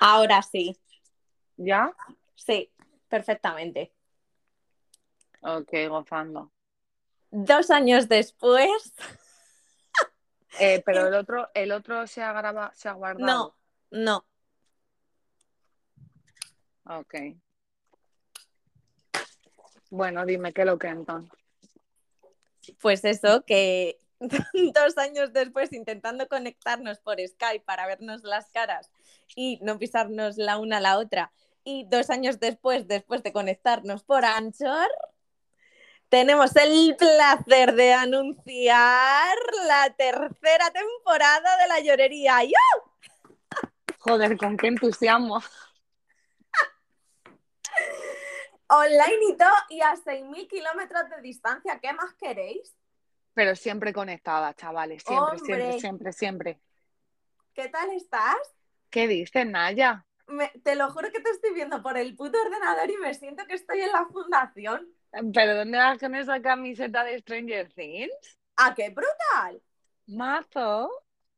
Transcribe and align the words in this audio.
Ahora 0.00 0.42
sí. 0.42 0.80
¿Ya? 1.58 1.94
Sí, 2.34 2.72
perfectamente. 3.08 3.92
Ok, 5.42 5.72
gozando. 5.88 6.50
Dos 7.30 7.70
años 7.70 8.08
después. 8.08 8.70
Eh, 10.58 10.82
pero 10.84 11.06
el 11.06 11.14
otro, 11.14 11.48
el 11.54 11.70
otro 11.70 12.08
se 12.08 12.22
ha 12.24 12.32
grabado, 12.32 12.72
se 12.74 12.88
ha 12.88 12.92
guardado. 12.92 13.24
No, 13.24 13.56
no. 13.92 14.26
Ok. 16.84 17.14
Bueno, 19.90 20.26
dime 20.26 20.52
qué 20.52 20.64
lo 20.64 20.76
que 20.76 20.88
entonces. 20.88 21.38
Pues 22.80 23.04
eso, 23.04 23.44
que 23.44 24.00
dos 24.74 24.98
años 24.98 25.32
después 25.32 25.72
intentando 25.72 26.26
conectarnos 26.26 26.98
por 26.98 27.20
Skype 27.20 27.64
para 27.64 27.86
vernos 27.86 28.24
las 28.24 28.50
caras 28.50 28.90
y 29.34 29.58
no 29.62 29.78
pisarnos 29.78 30.36
la 30.36 30.58
una 30.58 30.78
a 30.78 30.80
la 30.80 30.98
otra, 30.98 31.32
y 31.64 31.86
dos 31.88 32.10
años 32.10 32.40
después, 32.40 32.88
después 32.88 33.22
de 33.22 33.32
conectarnos 33.32 34.02
por 34.02 34.24
Anchor, 34.24 34.88
tenemos 36.08 36.56
el 36.56 36.96
placer 36.96 37.74
de 37.74 37.92
anunciar 37.92 39.36
la 39.66 39.94
tercera 39.96 40.70
temporada 40.72 41.56
de 41.58 41.68
La 41.68 41.80
Llorería. 41.80 42.42
¡Yo! 42.42 42.50
Joder, 44.00 44.36
con 44.36 44.56
qué 44.56 44.66
entusiasmo. 44.68 45.40
Online 48.68 49.18
y 49.28 49.36
todo, 49.36 49.50
y 49.68 49.80
a 49.82 49.94
6.000 49.94 50.48
kilómetros 50.48 51.10
de 51.10 51.20
distancia. 51.22 51.78
¿Qué 51.80 51.92
más 51.92 52.14
queréis? 52.14 52.74
Pero 53.34 53.54
siempre 53.54 53.92
conectada, 53.92 54.54
chavales. 54.54 55.02
Siempre, 55.04 55.38
Hombre. 55.38 55.46
siempre, 55.46 55.80
siempre, 55.80 56.12
siempre. 56.12 56.60
¿Qué 57.54 57.68
tal 57.68 57.90
estás? 57.92 58.36
¿Qué 58.90 59.08
dices, 59.08 59.46
Naya? 59.46 60.06
Me- 60.28 60.48
te 60.64 60.76
lo 60.76 60.90
juro 60.90 61.10
que 61.12 61.20
te 61.20 61.28
estoy 61.30 61.52
viendo 61.52 61.82
por 61.82 61.98
el 61.98 62.16
puto 62.16 62.38
ordenador 62.40 62.90
y 62.90 62.96
me 62.98 63.12
siento 63.14 63.46
que 63.46 63.54
estoy 63.54 63.80
en 63.80 63.92
la 63.92 64.06
fundación. 64.06 64.88
¿Pero 65.34 65.56
dónde 65.56 65.78
vas 65.78 65.98
con 65.98 66.14
esa 66.14 66.40
camiseta 66.42 67.04
de 67.04 67.18
Stranger 67.20 67.72
Things? 67.72 68.38
¡Ah, 68.56 68.74
qué 68.76 68.90
brutal! 68.90 69.60
Mazo. 70.18 70.90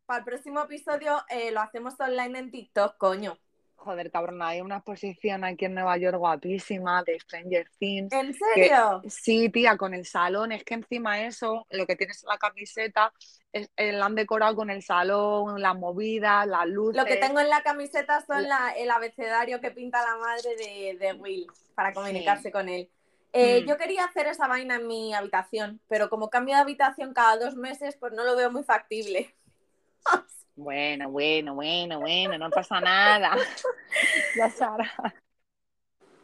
Para 0.07 0.21
el 0.21 0.25
próximo 0.25 0.61
episodio 0.61 1.25
eh, 1.29 1.51
lo 1.51 1.61
hacemos 1.61 1.99
online 1.99 2.39
en 2.39 2.51
TikTok, 2.53 2.97
coño. 2.99 3.37
Joder, 3.85 4.13
cabrón, 4.13 4.41
hay 4.43 4.61
una 4.61 4.77
exposición 4.77 5.43
aquí 5.43 5.65
en 5.65 5.75
Nueva 5.75 5.97
York 5.97 6.17
guapísima 6.17 7.03
de 7.03 7.19
Stranger 7.19 7.69
Things. 7.79 8.13
¿En 8.13 8.33
serio? 8.33 9.03
Sí, 9.09 9.49
tía, 9.49 9.77
con 9.77 9.93
el 9.93 10.07
salón. 10.07 10.53
Es 10.53 10.63
que 10.63 10.75
encima 10.75 11.21
eso, 11.23 11.67
lo 11.71 11.85
que 11.85 11.97
tienes 11.97 12.23
en 12.23 12.29
la 12.29 12.39
camiseta, 12.39 13.13
es, 13.53 13.69
eh, 13.77 13.93
la 13.93 14.07
han 14.07 14.15
decorado 14.15 14.55
con 14.55 14.71
el 14.71 14.83
salón, 14.83 15.61
las 15.61 15.75
movidas, 15.77 16.47
las 16.47 16.67
luces. 16.69 16.97
Lo 16.97 17.05
que 17.05 17.17
tengo 17.17 17.41
en 17.41 17.49
la 17.49 17.63
camiseta 17.65 18.21
son 18.25 18.43
La- 18.43 18.49
la- 18.49 18.71
el 18.73 18.89
abecedario 18.91 19.61
que 19.61 19.73
pinta 19.73 20.01
la 20.05 20.17
madre 20.17 20.55
de, 20.57 20.97
de 21.01 21.13
Will 21.15 21.47
para 21.75 21.93
comunicarse 21.93 22.53
con 22.53 22.69
él. 22.69 22.89
Eh, 23.33 23.63
Mm. 23.63 23.67
Yo 23.69 23.77
quería 23.79 24.05
hacer 24.05 24.27
esa 24.29 24.47
vaina 24.47 24.77
en 24.77 24.87
mi 24.87 25.13
habitación, 25.13 25.81
pero 25.89 26.09
como 26.09 26.31
cambio 26.31 26.55
de 26.55 26.61
habitación 26.61 27.15
cada 27.15 27.37
dos 27.39 27.57
meses, 27.57 27.97
pues 27.99 28.13
no 28.13 28.23
lo 28.25 28.37
veo 28.37 28.51
muy 28.53 28.63
factible. 28.63 29.35
Bueno, 30.63 31.11
bueno, 31.11 31.55
bueno, 31.55 32.01
bueno, 32.01 32.39
no 32.39 32.51
pasa 32.51 32.81
nada. 32.81 33.37
ya 34.37 34.49
Sara. 34.49 34.93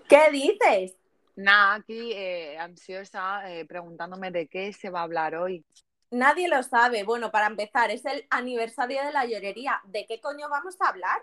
¿Qué 0.09 0.31
dices? 0.31 0.97
Nada, 1.35 1.75
aquí 1.75 2.13
eh, 2.13 2.57
ansiosa 2.59 3.53
eh, 3.53 3.65
preguntándome 3.65 4.31
de 4.31 4.47
qué 4.49 4.73
se 4.73 4.91
va 4.91 5.01
a 5.01 5.03
hablar 5.05 5.35
hoy. 5.35 5.65
Nadie 6.11 6.49
lo 6.49 6.63
sabe. 6.63 7.03
Bueno, 7.05 7.31
para 7.31 7.47
empezar, 7.47 7.91
es 7.91 8.05
el 8.07 8.27
aniversario 8.31 9.05
de 9.05 9.13
la 9.13 9.27
llorería. 9.27 9.81
¿De 9.85 10.07
qué 10.07 10.21
coño 10.21 10.49
vamos 10.49 10.77
a 10.81 10.89
hablar? 10.89 11.23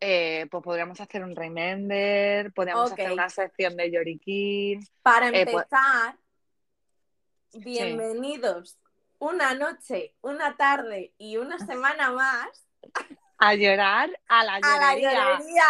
Eh, 0.00 0.46
pues 0.50 0.62
podríamos 0.62 1.00
hacer 1.00 1.24
un 1.24 1.34
remember, 1.34 2.52
podríamos 2.52 2.92
hacer 2.92 3.12
una 3.12 3.28
sección 3.28 3.76
de 3.76 3.90
Yorikin. 3.90 4.80
Para 5.02 5.28
Eh, 5.28 5.44
pues- 5.44 5.64
empezar, 5.64 6.16
bienvenidos 7.54 8.76
una 9.18 9.54
noche, 9.54 10.14
una 10.22 10.56
tarde 10.56 11.12
y 11.18 11.36
una 11.36 11.58
semana 11.58 12.10
más 12.10 12.48
A 13.38 13.54
llorar 13.54 14.10
a 14.28 14.44
la 14.44 14.54
a 14.56 14.60
la 14.60 14.94
llorería. 14.94 15.24
llorería. 15.38 15.64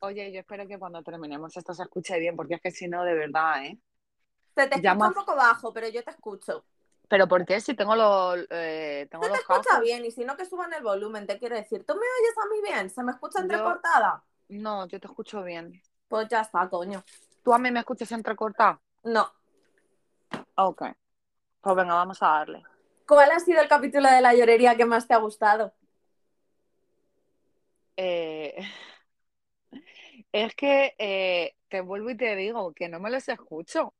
Oye, 0.00 0.32
yo 0.32 0.40
espero 0.40 0.66
que 0.66 0.78
cuando 0.78 1.02
terminemos 1.02 1.56
esto 1.56 1.72
se 1.72 1.82
escuche 1.82 2.18
bien, 2.18 2.36
porque 2.36 2.54
es 2.56 2.60
que 2.60 2.70
si 2.70 2.88
no, 2.88 3.04
de 3.04 3.14
verdad, 3.14 3.64
¿eh? 3.64 3.78
Se 4.54 4.62
te 4.66 4.74
escucha 4.76 4.80
Llama- 4.82 5.08
un 5.08 5.14
poco 5.14 5.34
bajo, 5.34 5.72
pero 5.72 5.88
yo 5.88 6.04
te 6.04 6.10
escucho. 6.10 6.64
Pero 7.08 7.26
¿por 7.28 7.44
qué? 7.46 7.60
Si 7.60 7.74
tengo 7.74 7.96
los, 7.96 8.46
eh, 8.50 9.06
tengo 9.10 9.24
Se 9.24 9.30
te 9.30 9.36
escucha 9.38 9.80
bien 9.80 10.04
y 10.04 10.10
si 10.10 10.24
no 10.24 10.36
que 10.36 10.44
suban 10.46 10.72
el 10.74 10.82
volumen, 10.82 11.26
te 11.26 11.38
quiero 11.38 11.54
decir. 11.56 11.84
¿Tú 11.86 11.94
me 11.94 12.00
oyes 12.00 12.38
a 12.42 12.48
mí 12.50 12.60
bien? 12.62 12.90
¿Se 12.90 13.02
me 13.02 13.12
escucha 13.12 13.38
Yo- 13.38 13.44
entrecortada? 13.44 14.22
No, 14.48 14.86
yo 14.88 15.00
te 15.00 15.06
escucho 15.06 15.42
bien. 15.42 15.80
Pues 16.08 16.28
ya 16.28 16.40
está, 16.42 16.68
coño. 16.68 17.02
¿Tú 17.42 17.52
a 17.54 17.58
mí 17.58 17.70
me 17.70 17.80
escuchas 17.80 18.12
entrecortada? 18.12 18.80
No. 19.04 19.30
Ok. 20.56 20.82
Pues 21.60 21.76
venga, 21.76 21.94
vamos 21.94 22.22
a 22.22 22.28
darle. 22.28 22.64
¿Cuál 23.06 23.30
ha 23.30 23.40
sido 23.40 23.62
el 23.62 23.68
capítulo 23.68 24.10
de 24.10 24.20
la 24.20 24.34
llorería 24.34 24.76
que 24.76 24.84
más 24.84 25.08
te 25.08 25.14
ha 25.14 25.18
gustado? 25.18 25.72
Eh, 27.96 28.54
Es 30.32 30.54
que 30.54 30.94
eh, 30.98 31.54
te 31.68 31.80
vuelvo 31.80 32.10
y 32.10 32.16
te 32.16 32.34
digo 32.36 32.72
que 32.74 32.88
no 32.88 33.00
me 33.00 33.10
los 33.10 33.28
escucho. 33.28 33.94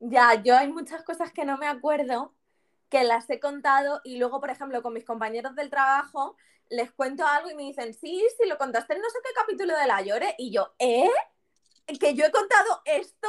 Ya, 0.00 0.42
yo 0.42 0.56
hay 0.56 0.68
muchas 0.72 1.02
cosas 1.04 1.32
que 1.32 1.44
no 1.44 1.58
me 1.58 1.66
acuerdo, 1.66 2.34
que 2.88 3.04
las 3.04 3.28
he 3.30 3.38
contado 3.40 4.00
y 4.04 4.18
luego, 4.18 4.40
por 4.40 4.50
ejemplo, 4.50 4.82
con 4.82 4.94
mis 4.94 5.04
compañeros 5.04 5.54
del 5.54 5.70
trabajo, 5.70 6.36
les 6.70 6.90
cuento 6.92 7.26
algo 7.26 7.50
y 7.50 7.54
me 7.54 7.64
dicen, 7.64 7.92
sí, 7.94 8.26
sí, 8.38 8.48
lo 8.48 8.56
contaste 8.58 8.94
en 8.94 9.00
no 9.02 9.10
sé 9.10 9.18
qué 9.24 9.30
capítulo 9.34 9.76
de 9.76 9.86
la 9.86 10.00
Llore. 10.02 10.34
Y 10.38 10.52
yo, 10.52 10.74
¿eh? 10.78 11.10
¿Que 12.00 12.14
yo 12.14 12.24
he 12.26 12.30
contado 12.32 12.82
esto? 12.86 13.28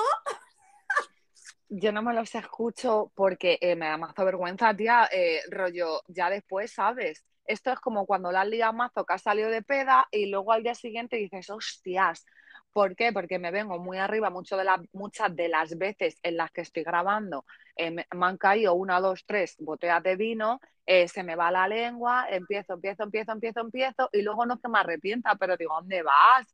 Yo 1.73 1.91
no 1.93 2.01
me 2.03 2.13
los 2.13 2.35
escucho 2.35 3.11
porque 3.15 3.57
eh, 3.61 3.75
me 3.77 3.87
da 3.87 3.97
mazo 3.97 4.25
vergüenza, 4.25 4.75
tía. 4.75 5.07
eh, 5.11 5.41
rollo, 5.49 6.01
ya 6.07 6.29
después, 6.29 6.71
¿sabes? 6.73 7.23
Esto 7.45 7.71
es 7.71 7.79
como 7.79 8.05
cuando 8.05 8.31
la 8.31 8.43
liado 8.45 8.73
mazo 8.73 9.05
que 9.05 9.13
has 9.13 9.21
salido 9.23 9.49
de 9.49 9.61
peda 9.63 10.07
y 10.11 10.25
luego 10.27 10.51
al 10.51 10.63
día 10.63 10.75
siguiente 10.75 11.15
dices, 11.17 11.49
hostias. 11.49 12.25
¿Por 12.73 12.95
qué? 12.95 13.11
Porque 13.13 13.39
me 13.39 13.51
vengo 13.51 13.79
muy 13.79 13.97
arriba 13.99 14.29
mucho 14.29 14.57
de 14.57 14.65
la- 14.65 14.83
muchas 14.93 15.35
de 15.35 15.47
las 15.49 15.77
veces 15.77 16.17
en 16.23 16.37
las 16.37 16.51
que 16.51 16.61
estoy 16.61 16.83
grabando. 16.83 17.45
eh, 17.77 17.89
me, 17.91 18.05
me 18.15 18.25
han 18.25 18.37
caído 18.37 18.73
una, 18.75 18.99
dos, 18.99 19.23
tres 19.25 19.55
botellas 19.59 20.03
de 20.03 20.15
vino, 20.17 20.59
eh, 20.85 21.07
se 21.07 21.23
me 21.23 21.35
va 21.37 21.51
la 21.51 21.67
lengua, 21.69 22.27
empiezo, 22.29 22.73
empiezo, 22.75 23.03
empiezo, 23.03 23.31
empiezo, 23.31 23.61
empiezo 23.61 24.09
y 24.11 24.21
luego 24.23 24.45
no 24.45 24.55
es 24.55 24.61
que 24.61 24.69
me 24.69 24.79
arrepienta, 24.79 25.35
pero 25.35 25.55
digo, 25.57 25.73
¿dónde 25.75 26.03
vas? 26.03 26.53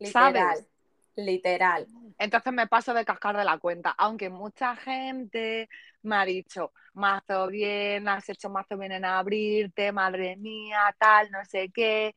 Literal, 0.00 0.66
¿Sabes? 0.66 0.68
Literal. 1.16 1.86
Entonces 2.18 2.52
me 2.52 2.66
paso 2.66 2.94
de 2.94 3.04
cascar 3.04 3.36
de 3.36 3.44
la 3.44 3.58
cuenta, 3.58 3.90
aunque 3.98 4.30
mucha 4.30 4.76
gente 4.76 5.68
me 6.02 6.16
ha 6.16 6.24
dicho, 6.24 6.72
mazo 6.94 7.48
bien, 7.48 8.08
has 8.08 8.28
hecho 8.28 8.50
mazo 8.50 8.76
bien 8.76 8.92
en 8.92 9.04
abrirte, 9.04 9.92
madre 9.92 10.36
mía, 10.36 10.94
tal, 10.98 11.30
no 11.30 11.44
sé 11.44 11.70
qué. 11.70 12.14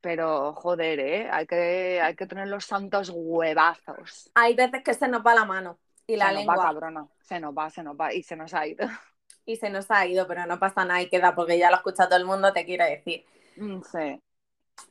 Pero 0.00 0.54
joder, 0.54 1.00
¿eh? 1.00 1.28
Hay 1.30 1.46
que, 1.46 2.00
hay 2.00 2.16
que 2.16 2.26
tener 2.26 2.48
los 2.48 2.64
santos 2.64 3.10
huevazos. 3.14 4.30
Hay 4.34 4.54
veces 4.54 4.82
que 4.82 4.94
se 4.94 5.08
nos 5.08 5.22
va 5.22 5.34
la 5.34 5.44
mano 5.44 5.78
y 6.06 6.16
la 6.16 6.28
se 6.28 6.44
nos 6.44 6.48
va, 6.48 6.62
cabrona. 6.62 7.08
Se 7.20 7.40
nos 7.40 7.54
va, 7.54 7.70
se 7.70 7.82
nos 7.82 7.96
va 7.96 8.12
y 8.14 8.22
se 8.22 8.36
nos 8.36 8.54
ha 8.54 8.66
ido. 8.66 8.86
y 9.44 9.56
se 9.56 9.68
nos 9.70 9.90
ha 9.90 10.06
ido, 10.06 10.26
pero 10.26 10.46
no 10.46 10.58
pasa 10.58 10.84
nada 10.84 11.02
y 11.02 11.08
queda 11.08 11.34
porque 11.34 11.58
ya 11.58 11.70
lo 11.70 11.76
escucha 11.76 12.08
todo 12.08 12.18
el 12.18 12.24
mundo, 12.24 12.52
te 12.52 12.64
quiero 12.64 12.84
decir. 12.84 13.24
Mm, 13.56 13.82
Sí. 13.82 14.22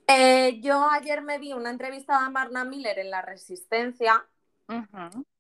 Eh, 0.08 0.60
yo 0.62 0.90
ayer 0.90 1.22
me 1.22 1.38
vi 1.40 1.54
una 1.54 1.70
entrevista 1.70 2.26
a 2.26 2.30
Marna 2.30 2.64
Miller 2.64 3.00
en 3.00 3.12
La 3.12 3.22
Resistencia 3.22 4.26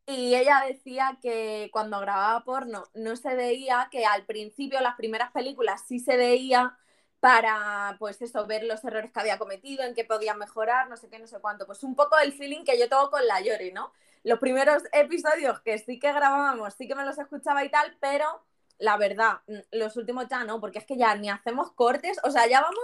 y 0.06 0.36
ella 0.36 0.64
decía 0.68 1.20
que 1.22 1.70
cuando 1.72 2.00
grababa 2.00 2.44
porno 2.44 2.86
no 2.96 3.16
se 3.16 3.36
veía, 3.36 3.90
que 3.92 4.06
al 4.06 4.26
principio 4.26 4.80
las 4.82 4.96
primeras 4.96 5.32
películas 5.32 5.84
sí 5.88 6.00
se 6.00 6.18
veía 6.18 6.78
para, 7.20 7.96
pues 8.00 8.22
eso, 8.22 8.46
ver 8.48 8.64
los 8.64 8.84
errores 8.84 9.12
que 9.12 9.20
había 9.20 9.38
cometido, 9.38 9.84
en 9.84 9.94
qué 9.94 10.06
podía 10.06 10.34
mejorar, 10.34 10.90
no 10.90 10.98
sé 10.98 11.10
qué, 11.10 11.20
no 11.20 11.28
sé 11.28 11.40
cuánto. 11.40 11.66
Pues 11.66 11.84
un 11.84 11.96
poco 11.96 12.18
el 12.18 12.34
feeling 12.34 12.64
que 12.64 12.80
yo 12.80 12.90
tengo 12.90 13.10
con 13.12 13.26
la 13.28 13.42
Yori, 13.42 13.72
¿no? 13.72 13.92
Los 14.24 14.40
primeros 14.40 14.84
episodios 14.94 15.60
que 15.62 15.78
sí 15.78 16.00
que 16.00 16.12
grabábamos, 16.14 16.74
sí 16.76 16.88
que 16.88 16.96
me 16.96 17.06
los 17.06 17.18
escuchaba 17.18 17.64
y 17.64 17.70
tal, 17.70 17.98
pero 18.00 18.44
la 18.80 18.98
verdad, 18.98 19.42
mm, 19.48 19.60
los 19.74 19.98
últimos 19.98 20.28
ya 20.30 20.44
no, 20.46 20.60
porque 20.60 20.80
es 20.80 20.86
que 20.86 20.98
ya 20.98 21.16
ni 21.16 21.30
hacemos 21.30 21.72
cortes, 21.74 22.18
o 22.24 22.32
sea, 22.32 22.48
ya 22.48 22.62
vamos, 22.62 22.80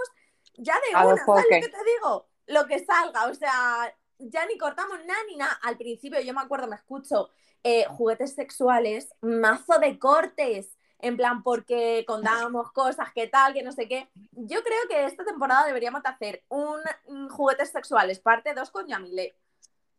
ya 0.58 0.74
de 0.74 0.96
A 0.96 1.06
una, 1.06 1.24
¿sabes 1.24 1.44
lo 1.50 1.60
que 1.60 1.68
te 1.68 1.84
digo? 1.96 2.28
Lo 2.46 2.66
que 2.66 2.84
salga, 2.84 3.26
o 3.26 3.34
sea, 3.34 3.94
ya 4.18 4.46
ni 4.46 4.56
cortamos 4.58 4.98
nada 5.04 5.20
ni 5.28 5.36
nada. 5.36 5.58
Al 5.62 5.76
principio 5.76 6.20
yo 6.20 6.32
me 6.34 6.40
acuerdo, 6.40 6.66
me 6.66 6.76
escucho 6.76 7.30
eh, 7.64 7.84
juguetes 7.88 8.34
sexuales, 8.34 9.14
mazo 9.20 9.78
de 9.78 9.98
cortes, 9.98 10.76
en 10.98 11.16
plan 11.16 11.42
porque 11.42 12.04
contábamos 12.06 12.72
cosas, 12.72 13.12
que 13.12 13.26
tal, 13.26 13.52
que 13.52 13.62
no 13.62 13.72
sé 13.72 13.88
qué. 13.88 14.08
Yo 14.32 14.62
creo 14.62 14.88
que 14.88 15.04
esta 15.04 15.24
temporada 15.24 15.66
deberíamos 15.66 16.02
de 16.02 16.08
hacer 16.08 16.44
un 16.48 16.80
mm, 17.08 17.28
juguetes 17.28 17.70
sexuales, 17.70 18.20
parte 18.20 18.54
2 18.54 18.70
con 18.70 18.86
Yamile. 18.86 19.36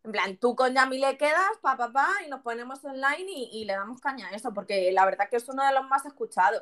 En 0.04 0.12
plan, 0.12 0.38
tú 0.38 0.56
con 0.56 0.74
Yamile 0.74 1.18
quedas, 1.18 1.58
pa, 1.62 1.76
pa, 1.76 1.92
pa, 1.92 2.08
y 2.26 2.30
nos 2.30 2.42
ponemos 2.42 2.84
online 2.86 3.26
y, 3.28 3.50
y 3.52 3.66
le 3.66 3.74
damos 3.74 4.00
caña 4.00 4.30
a 4.30 4.32
eso, 4.32 4.54
porque 4.54 4.92
la 4.92 5.06
verdad 5.06 5.30
que 5.30 5.36
es 5.36 5.50
uno 5.50 5.66
de 5.66 5.74
los 5.74 5.86
más 5.88 6.06
escuchados. 6.06 6.62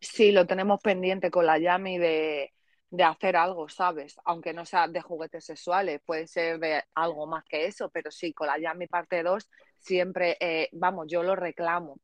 Sí, 0.00 0.32
lo 0.32 0.46
tenemos 0.46 0.80
pendiente 0.80 1.30
con 1.30 1.46
la 1.46 1.58
Yami 1.58 1.98
de 1.98 2.52
de 2.90 3.04
hacer 3.04 3.36
algo, 3.36 3.68
¿sabes? 3.68 4.16
Aunque 4.24 4.52
no 4.52 4.66
sea 4.66 4.88
de 4.88 5.00
juguetes 5.00 5.44
sexuales, 5.44 6.00
puede 6.04 6.26
ser 6.26 6.58
de 6.58 6.82
algo 6.94 7.26
más 7.26 7.44
que 7.44 7.66
eso, 7.66 7.88
pero 7.88 8.10
sí, 8.10 8.32
con 8.32 8.48
la 8.48 8.58
Yami 8.58 8.88
parte 8.88 9.22
2 9.22 9.48
siempre, 9.78 10.36
eh, 10.40 10.68
vamos, 10.72 11.06
yo 11.08 11.22
lo 11.22 11.36
reclamo. 11.36 11.98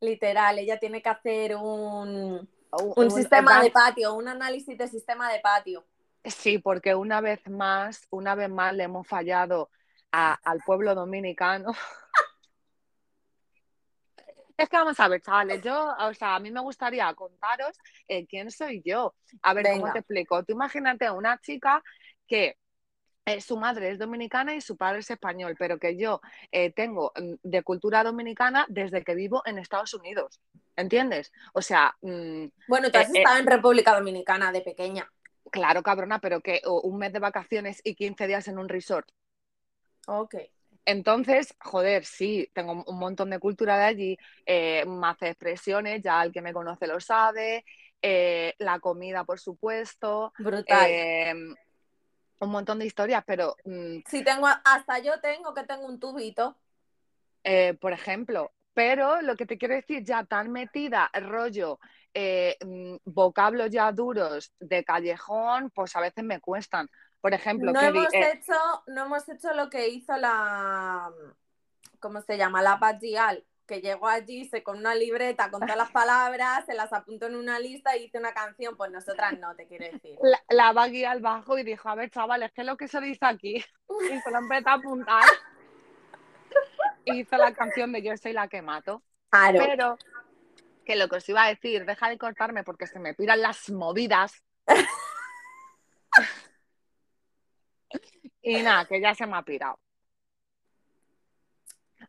Literal, 0.00 0.58
ella 0.58 0.78
tiene 0.78 1.02
que 1.02 1.08
hacer 1.08 1.56
un, 1.56 2.48
un, 2.70 3.10
sistema 3.10 3.62
de 3.62 3.70
patio, 3.70 4.14
un 4.14 4.28
análisis 4.28 4.76
de 4.76 4.88
sistema 4.88 5.32
de 5.32 5.40
patio. 5.40 5.84
Sí, 6.24 6.58
porque 6.58 6.94
una 6.94 7.20
vez 7.20 7.46
más, 7.48 8.06
una 8.10 8.34
vez 8.34 8.50
más 8.50 8.74
le 8.74 8.84
hemos 8.84 9.06
fallado 9.06 9.70
al 10.12 10.60
pueblo 10.64 10.94
dominicano. 10.94 11.72
Es 14.60 14.68
que 14.68 14.76
vamos 14.76 15.00
a 15.00 15.08
ver, 15.08 15.22
chavales, 15.22 15.62
yo, 15.62 15.94
o 15.98 16.12
sea, 16.12 16.34
a 16.34 16.38
mí 16.38 16.50
me 16.50 16.60
gustaría 16.60 17.14
contaros 17.14 17.78
eh, 18.06 18.26
quién 18.26 18.50
soy 18.50 18.82
yo. 18.84 19.14
A 19.40 19.54
ver, 19.54 19.64
¿cómo 19.72 19.90
te 19.90 20.00
explico? 20.00 20.44
Tú 20.44 20.52
imagínate 20.52 21.10
una 21.10 21.40
chica 21.40 21.82
que 22.26 22.58
eh, 23.24 23.40
su 23.40 23.56
madre 23.56 23.92
es 23.92 23.98
dominicana 23.98 24.54
y 24.54 24.60
su 24.60 24.76
padre 24.76 24.98
es 24.98 25.10
español, 25.10 25.56
pero 25.58 25.78
que 25.78 25.96
yo 25.96 26.20
eh, 26.52 26.72
tengo 26.72 27.10
mm, 27.16 27.36
de 27.42 27.62
cultura 27.62 28.04
dominicana 28.04 28.66
desde 28.68 29.02
que 29.02 29.14
vivo 29.14 29.40
en 29.46 29.56
Estados 29.56 29.94
Unidos. 29.94 30.42
¿Entiendes? 30.76 31.32
O 31.54 31.62
sea. 31.62 31.96
Mm, 32.02 32.48
bueno, 32.68 32.90
tú 32.90 32.98
has 32.98 33.08
estado 33.08 33.38
en 33.38 33.46
República 33.46 33.94
Dominicana 33.94 34.52
de 34.52 34.60
pequeña. 34.60 35.10
Claro, 35.50 35.82
cabrona, 35.82 36.18
pero 36.18 36.42
que 36.42 36.60
un 36.66 36.98
mes 36.98 37.14
de 37.14 37.18
vacaciones 37.18 37.80
y 37.82 37.94
15 37.94 38.26
días 38.26 38.46
en 38.46 38.58
un 38.58 38.68
resort. 38.68 39.08
Ok. 40.06 40.34
Entonces, 40.84 41.54
joder, 41.60 42.04
sí, 42.04 42.50
tengo 42.52 42.84
un 42.86 42.98
montón 42.98 43.30
de 43.30 43.38
cultura 43.38 43.76
de 43.78 43.84
allí, 43.84 44.18
eh, 44.46 44.84
más 44.86 45.20
expresiones, 45.22 46.02
ya 46.02 46.22
el 46.22 46.32
que 46.32 46.42
me 46.42 46.52
conoce 46.52 46.86
lo 46.86 47.00
sabe, 47.00 47.64
eh, 48.02 48.54
la 48.58 48.80
comida, 48.80 49.24
por 49.24 49.38
supuesto. 49.38 50.32
Brutal. 50.38 50.90
Em, 50.90 51.54
un 52.40 52.50
montón 52.50 52.78
de 52.78 52.86
historias, 52.86 53.22
pero... 53.26 53.56
Mm, 53.64 53.98
sí, 54.06 54.24
tengo, 54.24 54.46
hasta 54.46 54.98
yo 54.98 55.20
tengo 55.20 55.52
que 55.52 55.64
tengo 55.64 55.86
un 55.86 56.00
tubito. 56.00 56.56
Eh, 57.44 57.74
por 57.80 57.92
ejemplo, 57.92 58.52
pero 58.72 59.20
lo 59.20 59.36
que 59.36 59.46
te 59.46 59.58
quiero 59.58 59.74
decir, 59.74 60.02
ya 60.02 60.24
tan 60.24 60.50
metida, 60.50 61.10
rollo, 61.12 61.78
mm, 62.14 62.96
vocablos 63.04 63.70
ya 63.70 63.92
duros 63.92 64.52
de 64.58 64.82
callejón, 64.82 65.70
pues 65.70 65.94
a 65.94 66.00
veces 66.00 66.24
me 66.24 66.40
cuestan. 66.40 66.88
Por 67.20 67.34
ejemplo, 67.34 67.72
no 67.72 67.80
hemos, 67.80 68.12
eh, 68.14 68.32
hecho, 68.32 68.54
no 68.86 69.04
hemos 69.04 69.28
hecho 69.28 69.52
lo 69.52 69.68
que 69.68 69.88
hizo 69.88 70.16
la, 70.16 71.10
¿cómo 71.98 72.22
se 72.22 72.38
llama? 72.38 72.62
La 72.62 72.78
Pagial, 72.78 73.44
que 73.66 73.80
llegó 73.80 74.08
allí 74.08 74.46
se 74.46 74.62
con 74.62 74.78
una 74.78 74.94
libreta 74.94 75.50
con 75.50 75.60
todas 75.60 75.76
las 75.76 75.90
palabras, 75.92 76.64
se 76.64 76.74
las 76.74 76.92
apuntó 76.92 77.26
en 77.26 77.36
una 77.36 77.58
lista 77.58 77.96
y 77.96 78.04
hizo 78.04 78.18
una 78.18 78.32
canción, 78.32 78.76
pues 78.76 78.90
nosotras 78.90 79.38
no, 79.38 79.54
te 79.54 79.66
quiero 79.66 79.84
decir. 79.92 80.18
La, 80.22 80.40
la 80.48 80.72
va 80.72 80.84
al 80.84 81.20
bajo 81.20 81.58
y 81.58 81.62
dijo, 81.62 81.88
a 81.88 81.94
ver, 81.94 82.10
chavales, 82.10 82.52
¿qué 82.52 82.62
es 82.62 82.66
lo 82.66 82.76
que 82.76 82.88
se 82.88 83.00
dice 83.00 83.24
aquí? 83.26 83.56
Y 83.56 84.20
se 84.20 84.30
lo 84.30 84.38
empezó 84.38 84.70
a 84.70 84.74
apuntar. 84.74 85.24
hizo 87.04 87.36
la 87.36 87.52
canción 87.52 87.92
de 87.92 88.02
Yo 88.02 88.16
soy 88.16 88.32
la 88.32 88.48
que 88.48 88.62
mato. 88.62 89.02
Claro. 89.28 89.58
Pero, 89.58 89.98
que 90.84 90.96
lo 90.96 91.08
que 91.08 91.16
os 91.16 91.28
iba 91.28 91.44
a 91.44 91.48
decir, 91.48 91.84
deja 91.84 92.08
de 92.08 92.18
cortarme 92.18 92.64
porque 92.64 92.86
se 92.86 92.98
me 92.98 93.14
piran 93.14 93.40
las 93.42 93.70
movidas. 93.70 94.42
Y 98.42 98.62
nada, 98.62 98.84
que 98.86 99.00
ya 99.00 99.14
se 99.14 99.26
me 99.26 99.36
ha 99.36 99.42
pirado. 99.42 99.78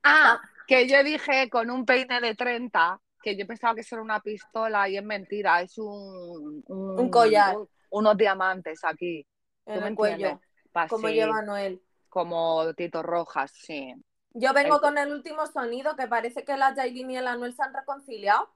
Ah, 0.04 0.39
ah, 0.39 0.42
que 0.68 0.88
yo 0.88 1.04
dije 1.04 1.50
con 1.50 1.69
un 1.69 1.86
peine 1.86 2.22
de 2.22 2.36
30, 2.36 3.00
que 3.22 3.36
yo 3.36 3.45
pensaba 3.45 3.75
que 3.75 3.81
eso 3.81 3.95
era 3.95 4.04
una 4.04 4.19
pistola 4.19 4.88
y 4.89 4.98
es 4.98 5.04
mentira, 5.04 5.62
es 5.62 5.78
un, 5.78 6.63
un, 6.68 7.10
collar. 7.10 7.57
unos 7.89 8.18
diamantes 8.18 8.83
aquí. 8.83 9.25
En 9.66 9.83
el 9.83 9.95
cuello. 9.95 10.39
como 10.89 11.10
lleva 11.10 11.42
Noel. 11.42 11.81
Como 12.10 12.74
Tito 12.74 13.04
Rojas, 13.04 13.51
sí. 13.54 13.94
Yo 14.34 14.54
vengo 14.54 14.80
con 14.80 14.98
el 14.98 15.12
último 15.12 15.45
sonido 15.48 15.95
que 15.95 16.07
parece 16.07 16.44
que 16.44 16.57
la 16.57 16.74
Jailin 16.74 17.12
y 17.12 17.18
el 17.18 17.27
Anuel 17.27 17.54
se 17.54 17.63
han 17.63 17.74
reconciliado. 17.74 18.50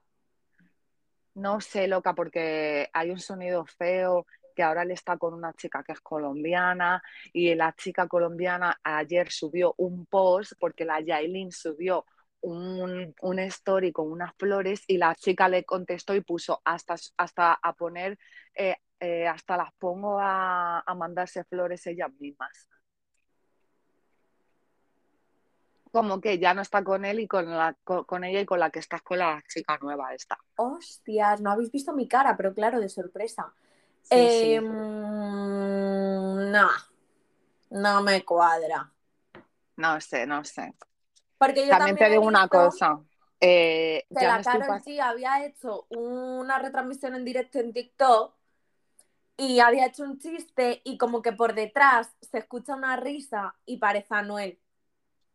No 1.34 1.60
sé, 1.60 1.86
loca, 1.86 2.14
porque 2.14 2.88
hay 2.94 3.10
un 3.10 3.20
sonido 3.20 3.66
feo 3.66 4.26
que 4.56 4.62
ahora 4.62 4.82
él 4.82 4.90
está 4.90 5.18
con 5.18 5.34
una 5.34 5.52
chica 5.52 5.84
que 5.84 5.92
es 5.92 6.00
colombiana 6.00 7.02
y 7.32 7.54
la 7.54 7.72
chica 7.74 8.08
colombiana 8.08 8.80
ayer 8.82 9.30
subió 9.30 9.74
un 9.76 10.06
post 10.06 10.54
porque 10.58 10.84
la 10.84 11.00
Yailin 11.00 11.52
subió 11.52 12.04
un, 12.40 13.38
story 13.38 13.92
con 13.92 14.10
unas 14.10 14.34
flores 14.36 14.82
y 14.86 14.98
la 14.98 15.14
chica 15.14 15.48
le 15.48 15.64
contestó 15.64 16.14
y 16.14 16.20
puso 16.20 16.60
hasta, 16.64 16.96
hasta 17.16 17.52
a 17.54 17.72
poner, 17.74 18.18
eh, 18.54 18.76
eh, 19.00 19.26
hasta 19.26 19.56
las 19.56 19.72
pongo 19.74 20.18
a, 20.20 20.82
mandarse 20.96 21.44
flores 21.44 21.86
ellas 21.86 22.10
mismas. 22.18 22.68
Como 25.92 26.20
que 26.20 26.38
ya 26.38 26.52
no 26.52 26.62
está 26.62 26.84
con 26.84 27.04
él 27.04 27.20
y 27.20 27.26
con, 27.26 27.48
la, 27.48 27.74
con, 27.84 28.24
ella 28.24 28.40
y 28.40 28.46
con 28.46 28.60
la 28.60 28.70
que 28.70 28.80
estás 28.80 29.02
con 29.02 29.18
la 29.18 29.42
chica 29.48 29.78
nueva 29.80 30.14
esta. 30.14 30.38
Hostias, 30.56 31.40
no 31.40 31.50
habéis 31.50 31.72
visto 31.72 31.92
mi 31.92 32.06
cara, 32.06 32.36
pero 32.36 32.52
claro, 32.54 32.80
de 32.80 32.88
sorpresa. 32.88 33.52
Em, 34.10 34.64
no, 36.50 36.68
no 37.70 38.02
me 38.02 38.24
cuadra. 38.24 38.90
No 39.76 40.00
sé, 40.00 40.26
no 40.26 40.44
sé. 40.44 40.74
Porque 41.38 41.66
yo 41.66 41.70
también, 41.70 41.96
te 41.96 42.08
digo 42.08 42.24
una 42.24 42.48
cosa. 42.48 43.00
Eh, 43.40 44.06
que 44.18 44.26
la 44.26 44.42
Carol 44.42 44.80
G 44.80 44.98
había 45.00 45.44
hecho 45.44 45.86
una 45.90 46.58
retransmisión 46.58 47.14
en 47.14 47.24
directo 47.24 47.58
en 47.58 47.74
TikTok 47.74 48.34
y 49.36 49.60
había 49.60 49.86
hecho 49.86 50.04
un 50.04 50.18
chiste 50.18 50.80
y 50.84 50.96
como 50.96 51.20
que 51.20 51.32
por 51.32 51.54
detrás 51.54 52.14
se 52.22 52.38
escucha 52.38 52.74
una 52.74 52.96
risa 52.96 53.54
y 53.66 53.76
parece 53.76 54.14
a 54.14 54.22
Noel. 54.22 54.58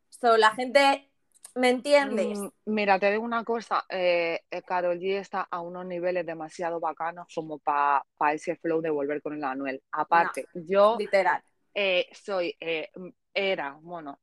So, 0.10 0.38
la 0.38 0.52
gente 0.52 1.11
¿Me 1.56 1.70
entiendes? 1.70 2.40
Mm, 2.40 2.48
mira, 2.66 3.00
te 3.00 3.12
digo 3.12 3.24
una 3.24 3.44
cosa, 3.44 3.84
eh, 3.90 4.42
Carol 4.66 4.98
eh, 4.98 5.00
G 5.00 5.20
está 5.20 5.48
a 5.50 5.62
unos 5.62 5.86
niveles 5.86 6.26
demasiado 6.26 6.80
bacanos 6.80 7.28
como 7.34 7.60
para 7.60 8.04
ese 8.34 8.56
flow 8.56 8.82
de 8.82 8.90
volver 8.90 9.22
con 9.22 9.34
el 9.34 9.44
Anuel. 9.44 9.82
Aparte, 9.92 10.46
yo 10.54 10.96
literal. 10.98 11.42
Eh, 11.74 12.08
soy, 12.14 12.56
eh, 12.60 12.90
era, 13.34 13.78
bueno, 13.82 14.20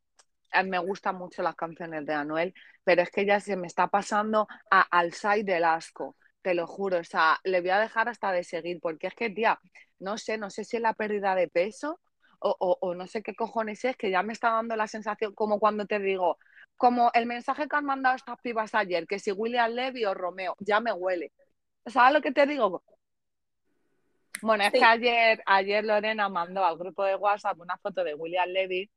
me 0.65 0.79
gustan 0.79 1.17
mucho 1.17 1.43
las 1.43 1.55
canciones 1.55 2.05
de 2.07 2.15
Anuel, 2.15 2.55
pero 2.85 3.03
es 3.03 3.11
que 3.11 3.27
ya 3.27 3.41
se 3.41 3.57
me 3.57 3.67
está 3.67 3.89
pasando 3.89 4.47
a, 4.71 4.81
al 4.81 5.13
side 5.13 5.45
del 5.45 5.65
asco, 5.65 6.17
te 6.43 6.55
lo 6.55 6.67
juro, 6.67 6.99
o 6.99 7.05
sea, 7.05 7.39
le 7.45 7.61
voy 7.61 7.71
a 7.71 7.79
dejar 7.79 8.09
hasta 8.09 8.33
de 8.33 8.45
seguir, 8.45 8.81
porque 8.81 9.09
es 9.09 9.15
que, 9.15 9.31
tía, 9.31 9.59
no 9.99 10.17
sé, 10.19 10.39
no 10.39 10.51
sé 10.51 10.65
si 10.65 10.77
es 10.77 10.83
la 10.83 10.95
pérdida 10.95 11.35
de 11.35 11.49
peso 11.49 12.01
o, 12.41 12.55
o, 12.59 12.79
o 12.81 12.95
no 12.95 13.07
sé 13.07 13.23
qué 13.23 13.35
cojones 13.35 13.85
es, 13.85 13.97
que 13.97 14.11
ya 14.11 14.23
me 14.23 14.33
está 14.33 14.51
dando 14.51 14.77
la 14.77 14.87
sensación 14.87 15.35
como 15.35 15.59
cuando 15.59 15.87
te 15.87 15.99
digo, 15.99 16.39
como 16.79 17.11
el 17.13 17.27
mensaje 17.27 17.69
que 17.69 17.77
han 17.77 17.85
mandado 17.85 18.17
estas 18.17 18.41
pibas 18.41 18.75
ayer, 18.75 19.07
que 19.07 19.19
si 19.19 19.33
William 19.33 19.73
Levy 19.73 20.05
o 20.05 20.15
Romeo, 20.15 20.57
ya 20.61 20.81
me 20.81 20.93
huele. 20.93 21.33
¿Sabes 21.85 22.15
lo 22.15 22.23
que 22.23 22.33
te 22.33 22.47
digo? 22.47 22.83
Bueno, 24.41 24.65
es 24.65 24.73
que 24.73 24.85
ayer, 24.85 25.43
ayer 25.45 25.85
Lorena 25.85 26.29
mandó 26.29 26.65
al 26.65 26.79
grupo 26.79 27.05
de 27.05 27.17
WhatsApp 27.17 27.59
una 27.59 27.77
foto 27.79 28.05
de 28.05 28.15
William 28.15 28.49
Levy 28.49 28.89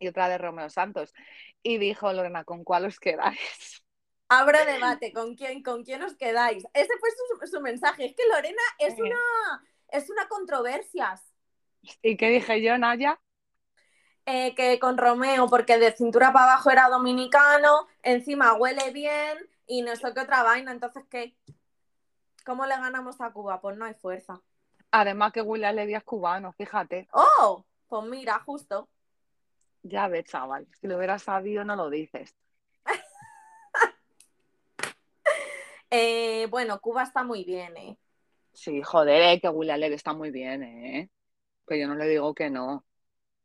y 0.00 0.08
otra 0.08 0.28
de 0.28 0.36
Romeo 0.36 0.68
Santos. 0.68 1.14
Y 1.62 1.78
dijo 1.78 2.12
Lorena, 2.12 2.42
¿con 2.42 2.64
cuál 2.64 2.86
os 2.86 2.98
quedáis? 2.98 3.84
Abro 4.28 4.64
debate, 4.64 5.12
¿con 5.12 5.36
quién, 5.36 5.62
con 5.62 5.84
quién 5.84 6.02
os 6.02 6.16
quedáis? 6.16 6.64
Ese 6.74 6.92
fue 6.98 7.10
su, 7.46 7.60
mensaje. 7.60 8.06
Es 8.06 8.16
que 8.16 8.26
Lorena 8.26 8.62
es 8.78 8.98
una, 8.98 9.64
es 9.88 10.10
una 10.10 10.26
controversia. 10.26 11.20
¿Y 12.02 12.16
qué 12.16 12.30
dije 12.30 12.62
yo, 12.62 12.76
Naya? 12.78 13.20
Eh, 14.24 14.54
que 14.54 14.78
con 14.78 14.98
Romeo, 14.98 15.48
porque 15.48 15.78
de 15.78 15.92
cintura 15.92 16.32
para 16.32 16.52
abajo 16.52 16.70
era 16.70 16.88
dominicano, 16.88 17.88
encima 18.02 18.54
huele 18.54 18.92
bien 18.92 19.36
y 19.66 19.82
no 19.82 19.96
sé 19.96 20.14
qué 20.14 20.20
otra 20.20 20.42
vaina. 20.42 20.70
Entonces, 20.70 21.04
¿qué? 21.10 21.34
¿Cómo 22.44 22.66
le 22.66 22.76
ganamos 22.76 23.20
a 23.20 23.32
Cuba? 23.32 23.60
Pues 23.60 23.76
no 23.76 23.84
hay 23.84 23.94
fuerza. 23.94 24.40
Además 24.90 25.32
que 25.32 25.42
William 25.42 25.74
Levy 25.74 25.94
es 25.94 26.04
cubano, 26.04 26.52
fíjate. 26.52 27.08
¡Oh! 27.12 27.64
Pues 27.88 28.04
mira, 28.04 28.38
justo. 28.40 28.88
Ya 29.82 30.06
ves, 30.08 30.26
chaval. 30.26 30.66
Si 30.80 30.86
lo 30.86 30.96
hubieras 30.96 31.22
sabido, 31.22 31.64
no 31.64 31.76
lo 31.76 31.90
dices. 31.90 32.34
Eh, 35.94 36.46
bueno, 36.48 36.80
Cuba 36.80 37.02
está 37.02 37.22
muy 37.22 37.44
bien, 37.44 37.76
¿eh? 37.76 37.98
Sí, 38.54 38.80
joder, 38.80 39.20
eh, 39.24 39.40
que 39.42 39.50
William 39.50 39.78
Levy 39.78 39.94
está 39.94 40.14
muy 40.14 40.30
bien, 40.30 40.62
¿eh? 40.62 41.10
Que 41.68 41.78
yo 41.78 41.86
no 41.86 41.94
le 41.96 42.08
digo 42.08 42.34
que 42.34 42.48
no. 42.48 42.82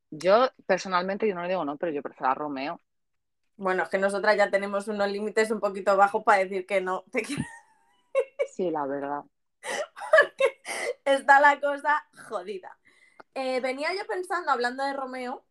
Yo 0.10 0.50
personalmente 0.66 1.28
yo 1.28 1.36
no 1.36 1.42
le 1.42 1.50
digo 1.50 1.66
no, 1.66 1.78
pero 1.78 1.92
yo 1.92 2.02
prefiero 2.02 2.32
a 2.32 2.36
Romeo. 2.36 2.82
Bueno, 3.58 3.84
es 3.84 3.90
que 3.90 3.98
nosotras 3.98 4.38
ya 4.38 4.52
tenemos 4.52 4.88
unos 4.88 5.10
límites 5.12 5.52
un 5.52 5.60
poquito 5.60 5.98
bajos 5.98 6.24
para 6.24 6.44
decir 6.44 6.66
que 6.66 6.82
no. 6.82 7.04
Sí, 8.56 8.72
la 8.72 8.86
verdad. 8.86 9.24
Porque 9.62 10.62
está 11.06 11.40
la 11.40 11.60
cosa 11.60 12.08
jodida. 12.28 12.78
Eh, 13.34 13.60
venía 13.62 13.94
yo 13.94 14.06
pensando, 14.08 14.52
hablando 14.52 14.84
de 14.84 14.94
Romeo, 14.94 15.46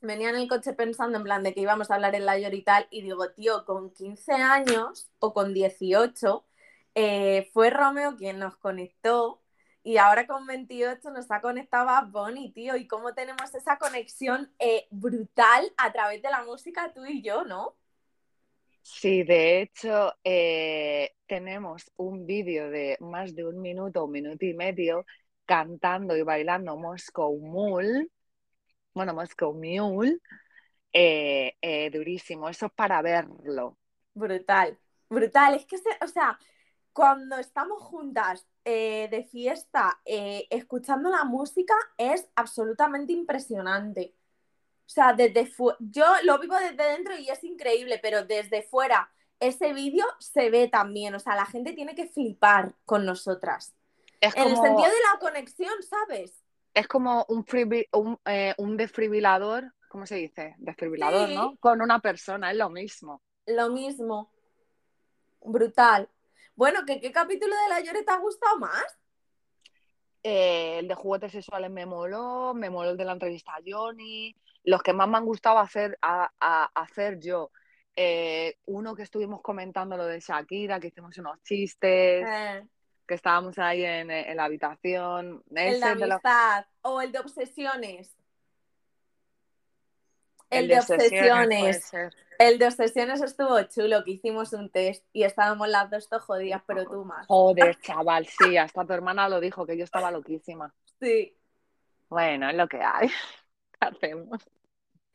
venía 0.00 0.30
en 0.30 0.36
el 0.36 0.48
coche 0.48 0.72
pensando 0.72 1.18
en 1.18 1.24
plan 1.24 1.42
de 1.42 1.52
que 1.52 1.60
íbamos 1.60 1.90
a 1.90 1.94
hablar 1.94 2.14
en 2.14 2.26
la 2.26 2.38
y 2.38 2.62
tal, 2.62 2.86
y 2.90 3.02
digo, 3.02 3.30
tío, 3.32 3.64
con 3.64 3.90
15 3.90 4.32
años 4.32 5.10
o 5.18 5.34
con 5.34 5.52
18, 5.52 6.46
eh, 6.94 7.50
fue 7.52 7.70
Romeo 7.70 8.16
quien 8.16 8.38
nos 8.38 8.56
conectó 8.56 9.39
Y 9.82 9.96
ahora 9.96 10.26
con 10.26 10.46
28 10.46 11.10
nos 11.10 11.30
ha 11.30 11.40
conectado 11.40 11.88
a 11.88 12.02
Bonnie, 12.02 12.52
tío. 12.52 12.76
Y 12.76 12.86
cómo 12.86 13.14
tenemos 13.14 13.54
esa 13.54 13.78
conexión 13.78 14.52
eh, 14.58 14.86
brutal 14.90 15.72
a 15.76 15.92
través 15.92 16.22
de 16.22 16.30
la 16.30 16.42
música 16.44 16.92
tú 16.92 17.04
y 17.06 17.22
yo, 17.22 17.44
¿no? 17.44 17.76
Sí, 18.82 19.22
de 19.22 19.60
hecho, 19.62 20.14
eh, 20.24 21.12
tenemos 21.26 21.90
un 21.96 22.26
vídeo 22.26 22.70
de 22.70 22.96
más 23.00 23.34
de 23.34 23.46
un 23.46 23.60
minuto, 23.60 24.04
un 24.04 24.12
minuto 24.12 24.44
y 24.44 24.54
medio, 24.54 25.04
cantando 25.44 26.16
y 26.16 26.22
bailando 26.22 26.76
Moscow 26.76 27.38
Mule, 27.38 28.08
bueno, 28.94 29.14
Moscow 29.14 29.52
Mule, 29.54 30.18
eh, 30.92 31.54
eh, 31.60 31.90
durísimo, 31.90 32.48
eso 32.48 32.66
es 32.66 32.72
para 32.72 33.02
verlo. 33.02 33.78
Brutal, 34.14 34.78
brutal. 35.08 35.54
Es 35.54 35.66
que, 35.66 35.76
o 36.02 36.08
sea, 36.08 36.38
cuando 36.92 37.36
estamos 37.36 37.82
juntas 37.82 38.46
de 38.64 39.28
fiesta, 39.30 40.00
escuchando 40.04 41.10
la 41.10 41.24
música, 41.24 41.74
es 41.96 42.28
absolutamente 42.36 43.12
impresionante. 43.12 44.14
O 44.86 44.92
sea, 44.92 45.12
desde 45.12 45.48
yo 45.78 46.04
lo 46.24 46.38
vivo 46.38 46.56
desde 46.56 46.92
dentro 46.92 47.16
y 47.16 47.28
es 47.28 47.42
increíble, 47.44 47.98
pero 48.02 48.24
desde 48.24 48.62
fuera 48.62 49.10
ese 49.40 49.72
vídeo 49.72 50.04
se 50.18 50.50
ve 50.50 50.68
también. 50.68 51.14
O 51.14 51.18
sea, 51.18 51.34
la 51.34 51.46
gente 51.46 51.72
tiene 51.72 51.94
que 51.94 52.06
flipar 52.06 52.74
con 52.84 53.04
nosotras. 53.04 53.74
En 54.20 54.32
el 54.36 54.56
sentido 54.56 54.88
de 54.88 55.12
la 55.12 55.18
conexión, 55.18 55.74
¿sabes? 55.82 56.44
Es 56.74 56.86
como 56.86 57.24
un, 57.28 57.44
un, 57.92 58.18
eh, 58.26 58.54
desfibrilador, 58.58 59.72
¿cómo 59.88 60.06
se 60.06 60.16
dice? 60.16 60.54
Desfibrilador, 60.58 61.30
¿no? 61.30 61.56
Con 61.58 61.80
una 61.80 62.00
persona, 62.00 62.50
es 62.50 62.56
lo 62.56 62.68
mismo. 62.68 63.22
Lo 63.46 63.70
mismo. 63.70 64.30
Brutal. 65.40 66.08
Bueno, 66.60 66.80
¿qué, 66.86 67.00
qué 67.00 67.10
capítulo 67.10 67.54
de 67.56 67.68
La 67.70 67.80
Llore 67.80 68.02
te 68.02 68.10
ha 68.10 68.18
gustado 68.18 68.58
más? 68.58 68.84
Eh, 70.22 70.80
el 70.80 70.88
de 70.88 70.94
juguetes 70.94 71.32
sexuales 71.32 71.70
me 71.70 71.86
moló, 71.86 72.52
me 72.52 72.68
moló 72.68 72.90
el 72.90 72.98
de 72.98 73.06
la 73.06 73.12
entrevista 73.12 73.52
a 73.52 73.62
Johnny, 73.66 74.36
los 74.64 74.82
que 74.82 74.92
más 74.92 75.08
me 75.08 75.16
han 75.16 75.24
gustado 75.24 75.58
hacer, 75.58 75.98
a, 76.02 76.30
hacer 76.74 77.18
yo. 77.18 77.50
Eh, 77.96 78.58
uno 78.66 78.94
que 78.94 79.04
estuvimos 79.04 79.40
comentando 79.40 79.96
lo 79.96 80.04
de 80.04 80.20
Shakira, 80.20 80.78
que 80.78 80.88
hicimos 80.88 81.16
unos 81.16 81.42
chistes, 81.44 82.28
eh. 82.28 82.62
que 83.08 83.14
estábamos 83.14 83.58
ahí 83.58 83.82
en, 83.82 84.36
la 84.36 84.44
habitación. 84.44 85.42
El 85.54 85.80
de 85.80 85.86
amistad 85.86 86.66
o 86.82 87.00
el 87.00 87.10
de 87.10 87.20
obsesiones. 87.20 88.14
El, 90.50 90.68
de, 90.68 90.78
obsesiones. 90.78 91.90
El 92.40 92.58
de 92.58 92.68
obsesiones 92.68 93.20
estuvo 93.20 93.60
chulo, 93.64 94.02
que 94.02 94.12
hicimos 94.12 94.54
un 94.54 94.70
test 94.70 95.04
y 95.12 95.24
estábamos 95.24 95.68
las 95.68 95.90
dos 95.90 96.08
jodidas, 96.22 96.62
pero 96.66 96.86
tú 96.86 97.04
más. 97.04 97.26
Joder, 97.26 97.78
chaval, 97.80 98.26
sí, 98.26 98.56
hasta 98.56 98.86
tu 98.86 98.94
hermana 98.94 99.28
lo 99.28 99.40
dijo, 99.40 99.66
que 99.66 99.76
yo 99.76 99.84
estaba 99.84 100.10
loquísima. 100.10 100.72
Sí. 100.98 101.36
Bueno, 102.08 102.48
es 102.48 102.56
lo 102.56 102.66
que 102.66 102.80
hay. 102.80 103.10
hacemos? 103.80 104.40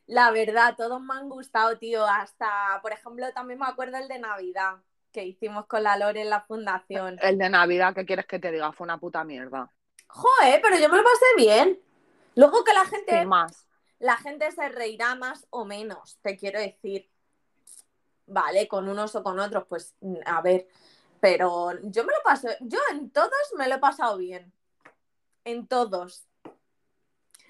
La 0.06 0.30
verdad, 0.30 0.76
todos 0.76 1.00
me 1.00 1.14
han 1.14 1.28
gustado, 1.28 1.76
tío. 1.78 2.06
Hasta, 2.06 2.78
por 2.80 2.92
ejemplo, 2.92 3.26
también 3.32 3.58
me 3.58 3.66
acuerdo 3.66 3.96
el 3.96 4.06
de 4.06 4.20
Navidad 4.20 4.76
que 5.10 5.24
hicimos 5.24 5.66
con 5.66 5.82
la 5.82 5.96
Lore 5.98 6.20
en 6.20 6.30
la 6.30 6.42
fundación. 6.42 7.18
El 7.20 7.38
de 7.38 7.50
Navidad, 7.50 7.92
¿qué 7.92 8.06
quieres 8.06 8.26
que 8.26 8.38
te 8.38 8.52
diga? 8.52 8.70
Fue 8.70 8.84
una 8.84 8.98
puta 8.98 9.24
mierda. 9.24 9.68
Joder, 10.06 10.60
pero 10.62 10.78
yo 10.78 10.88
me 10.88 10.98
lo 10.98 11.02
pasé 11.02 11.26
bien. 11.36 11.80
Luego 12.36 12.62
que 12.62 12.72
la 12.72 12.84
gente. 12.84 13.26
más. 13.26 13.66
La 13.98 14.16
gente 14.16 14.52
se 14.52 14.68
reirá 14.68 15.16
más 15.16 15.48
o 15.50 15.64
menos, 15.64 16.18
te 16.22 16.36
quiero 16.36 16.60
decir. 16.60 17.10
Vale, 18.26 18.66
con 18.66 18.88
unos 18.88 19.14
o 19.14 19.22
con 19.22 19.38
otros, 19.38 19.64
pues 19.68 19.94
a 20.24 20.40
ver. 20.42 20.66
Pero 21.20 21.72
yo 21.82 22.04
me 22.04 22.12
lo 22.12 22.22
paso, 22.22 22.48
yo 22.60 22.78
en 22.90 23.10
todos 23.10 23.30
me 23.56 23.68
lo 23.68 23.76
he 23.76 23.78
pasado 23.78 24.18
bien. 24.18 24.52
En 25.44 25.66
todos. 25.66 26.26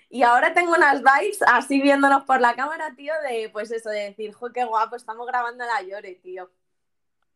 Y 0.09 0.23
ahora 0.23 0.55
tengo 0.55 0.73
unas 0.73 1.03
vibes 1.03 1.43
así 1.43 1.81
viéndonos 1.81 2.25
por 2.25 2.41
la 2.41 2.55
cámara, 2.55 2.95
tío, 2.95 3.13
de 3.29 3.49
pues 3.51 3.71
eso, 3.71 3.91
de 3.91 4.01
decir, 4.01 4.33
jo, 4.33 4.53
qué 4.53 4.65
guapo, 4.65 4.97
estamos 4.97 5.27
grabando 5.27 5.65
la 5.65 5.83
llore, 5.83 6.15
tío. 6.15 6.51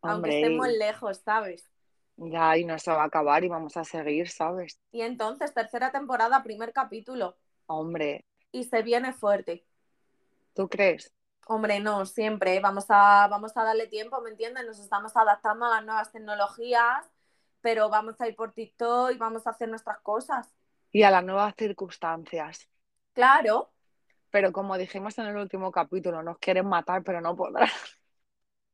Aunque 0.01 0.41
estemos 0.41 0.67
lejos, 0.69 1.17
¿sabes? 1.17 1.69
Ya, 2.17 2.57
y 2.57 2.65
no 2.65 2.77
se 2.79 2.91
va 2.91 3.03
a 3.03 3.05
acabar 3.05 3.43
y 3.43 3.49
vamos 3.49 3.77
a 3.77 3.83
seguir, 3.83 4.29
¿sabes? 4.29 4.79
Y 4.91 5.01
entonces, 5.01 5.53
tercera 5.53 5.91
temporada, 5.91 6.43
primer 6.43 6.71
capítulo. 6.71 7.35
Hombre. 7.67 8.25
Y 8.51 8.63
se 8.65 8.81
viene 8.83 9.13
fuerte. 9.13 9.65
¿Tú 10.53 10.69
crees? 10.69 11.13
Hombre, 11.51 11.81
no, 11.81 12.05
siempre. 12.05 12.59
Vamos 12.61 12.85
a, 12.89 13.27
vamos 13.29 13.55
a 13.57 13.63
darle 13.63 13.87
tiempo, 13.87 14.21
¿me 14.21 14.29
entiendes? 14.29 14.65
Nos 14.65 14.79
estamos 14.79 15.15
adaptando 15.17 15.65
a 15.65 15.75
las 15.75 15.85
nuevas 15.85 16.11
tecnologías, 16.11 17.05
pero 17.59 17.89
vamos 17.89 18.19
a 18.21 18.27
ir 18.27 18.35
por 18.35 18.53
TikTok 18.53 19.11
y 19.11 19.17
vamos 19.17 19.45
a 19.45 19.49
hacer 19.49 19.67
nuestras 19.67 19.99
cosas 19.99 20.53
y 20.91 21.03
a 21.03 21.11
las 21.11 21.23
nuevas 21.23 21.53
circunstancias. 21.57 22.69
Claro. 23.13 23.71
Pero 24.29 24.51
como 24.51 24.77
dijimos 24.77 25.17
en 25.17 25.25
el 25.25 25.37
último 25.37 25.71
capítulo, 25.71 26.21
nos 26.23 26.37
quieren 26.37 26.67
matar, 26.67 27.03
pero 27.03 27.21
no 27.21 27.35
podrán. 27.35 27.69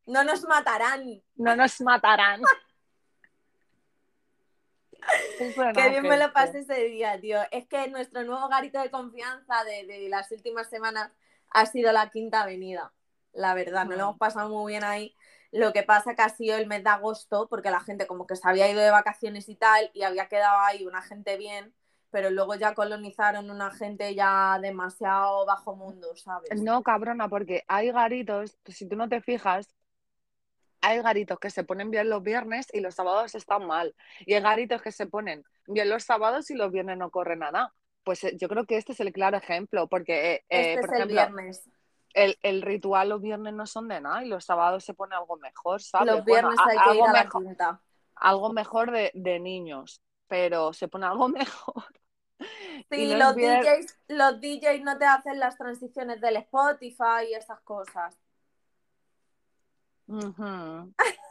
No 0.06 0.24
nos 0.24 0.44
matarán. 0.44 1.22
No 1.36 1.56
nos 1.56 1.82
matarán. 1.82 2.42
Qué 5.74 5.90
bien 5.90 6.04
me 6.04 6.18
lo 6.18 6.32
pasé 6.34 6.60
ese 6.60 6.84
día, 6.86 7.20
tío. 7.20 7.40
Es 7.52 7.68
que 7.68 7.88
nuestro 7.88 8.24
nuevo 8.24 8.48
garito 8.50 8.80
de 8.82 8.90
confianza 8.92 9.64
de, 9.64 10.08
las 10.10 10.32
últimas 10.32 10.70
semanas 10.70 11.12
ha 11.50 11.66
sido 11.66 11.92
la 11.92 12.10
Quinta 12.10 12.42
Avenida. 12.42 12.94
La 13.34 13.54
verdad, 13.54 13.86
nos 13.86 13.98
lo 13.98 14.04
hemos 14.04 14.18
pasado 14.18 14.50
muy 14.50 14.74
bien 14.74 14.84
ahí. 14.84 15.16
Lo 15.52 15.74
que 15.74 15.84
pasa 15.84 16.16
que 16.16 16.22
ha 16.22 16.30
sido 16.30 16.58
el 16.58 16.68
mes 16.68 16.84
de 16.84 16.90
agosto, 16.90 17.48
porque 17.50 17.72
la 17.72 17.80
gente 17.80 18.08
como 18.08 18.28
que 18.28 18.36
se 18.36 18.48
había 18.48 18.70
ido 18.70 18.82
de 18.82 18.90
vacaciones 18.90 19.48
y 19.50 19.56
tal, 19.56 19.90
y 19.94 20.04
había 20.04 20.28
quedado 20.28 20.60
ahí 20.62 20.86
una 20.86 21.02
gente 21.02 21.38
bien 21.38 21.74
pero 22.10 22.30
luego 22.30 22.56
ya 22.56 22.74
colonizaron 22.74 23.50
una 23.52 23.72
gente 23.72 24.16
ya 24.16 24.58
demasiado 24.62 25.46
bajo 25.46 25.76
mundo, 25.76 26.16
¿sabes? 26.16 26.62
No, 26.62 26.82
cabrona, 26.84 27.28
porque 27.28 27.64
hay 27.68 27.92
garitos, 27.92 28.58
si 28.66 28.88
tú 28.88 28.96
no 28.96 29.10
te 29.10 29.22
fijas, 29.22 29.76
hay 30.82 31.02
garitos 31.02 31.40
que 31.40 31.50
se 31.50 31.64
ponen 31.64 31.92
bien 31.92 32.10
los 32.10 32.24
viernes 32.24 32.68
y 32.72 32.80
los 32.80 32.96
sábados 32.96 33.36
están 33.36 33.66
mal. 33.66 33.96
Y 34.26 34.34
hay 34.34 34.42
garitos 34.42 34.82
que 34.82 34.92
se 34.92 35.08
ponen 35.08 35.44
bien 35.68 35.90
los 35.90 36.04
sábados 36.04 36.50
y 36.50 36.56
los 36.56 36.72
viernes 36.72 36.98
no 36.98 37.10
corren 37.10 37.40
nada. 37.40 37.74
Pues 38.08 38.24
eh, 38.24 38.38
yo 38.40 38.48
creo 38.48 38.66
que 38.66 38.78
este 38.78 38.94
es 38.94 39.02
el 39.02 39.12
claro 39.12 39.36
ejemplo, 39.36 39.88
porque, 39.88 40.36
eh, 40.36 40.46
eh, 40.48 40.76
este 40.76 40.88
por 40.88 40.96
es 40.96 41.02
el 41.02 41.08
viernes. 41.10 41.70
El, 42.14 42.62
ritual 42.62 43.10
los 43.10 43.22
viernes 43.22 43.54
no 43.54 43.68
son 43.68 43.90
de 43.90 44.00
nada 44.00 44.24
y 44.24 44.30
los 44.30 44.46
sábados 44.46 44.86
se 44.86 44.94
pone 44.94 45.14
algo 45.14 45.36
mejor, 45.36 45.82
¿sabes? 45.82 46.16
Los 46.16 46.24
viernes 46.24 46.58
hay 46.58 46.78
que 46.78 46.98
ir 47.00 47.04
a 47.04 47.12
la 47.12 47.28
quinta. 47.28 47.82
Algo 48.16 48.54
mejor 48.54 48.92
de, 48.92 49.12
de 49.14 49.42
niños, 49.42 50.02
pero 50.30 50.72
se 50.72 50.88
pone 50.88 51.06
algo 51.06 51.28
mejor. 51.28 51.84
Sí, 52.90 53.14
los, 53.14 53.36
DJs, 53.36 54.00
los 54.08 54.40
DJs 54.40 54.84
no 54.84 54.98
te 54.98 55.04
hacen 55.04 55.38
las 55.38 55.58
transiciones 55.58 56.22
del 56.22 56.38
Spotify 56.38 57.26
y 57.30 57.34
esas 57.34 57.60
cosas. 57.60 58.18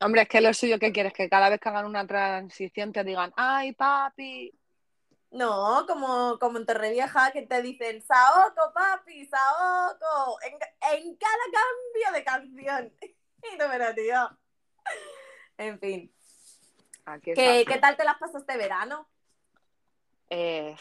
Hombre, 0.00 0.22
es 0.22 0.28
que 0.28 0.40
lo 0.40 0.54
suyo 0.54 0.78
que 0.78 0.92
quieres, 0.92 1.12
que 1.12 1.28
cada 1.28 1.50
vez 1.50 1.60
que 1.60 1.68
hagan 1.68 1.86
una 1.86 2.06
transición 2.06 2.92
te 2.92 3.04
digan, 3.04 3.32
ay, 3.36 3.72
papi. 3.72 4.52
No, 5.32 5.84
como, 5.86 6.38
como 6.38 6.58
en 6.58 6.66
Torrevieja 6.66 7.30
que 7.32 7.42
te 7.42 7.62
dicen, 7.62 8.02
Saoko, 8.02 8.72
papi, 8.72 9.26
Saoko, 9.26 10.38
en, 10.42 10.54
en 10.98 11.16
cada 11.16 11.44
cambio 11.52 12.12
de 12.14 12.24
canción. 12.24 12.92
y 13.52 13.56
no 13.56 13.68
me 13.68 13.94
tío. 13.94 14.38
En 15.58 15.78
fin. 15.78 16.12
¿Qué, 17.22 17.78
tal 17.80 17.96
te 17.96 18.04
las 18.04 18.18
pasaste 18.18 18.52
este 18.52 18.56
verano? 18.56 19.08
Eh, 20.28 20.76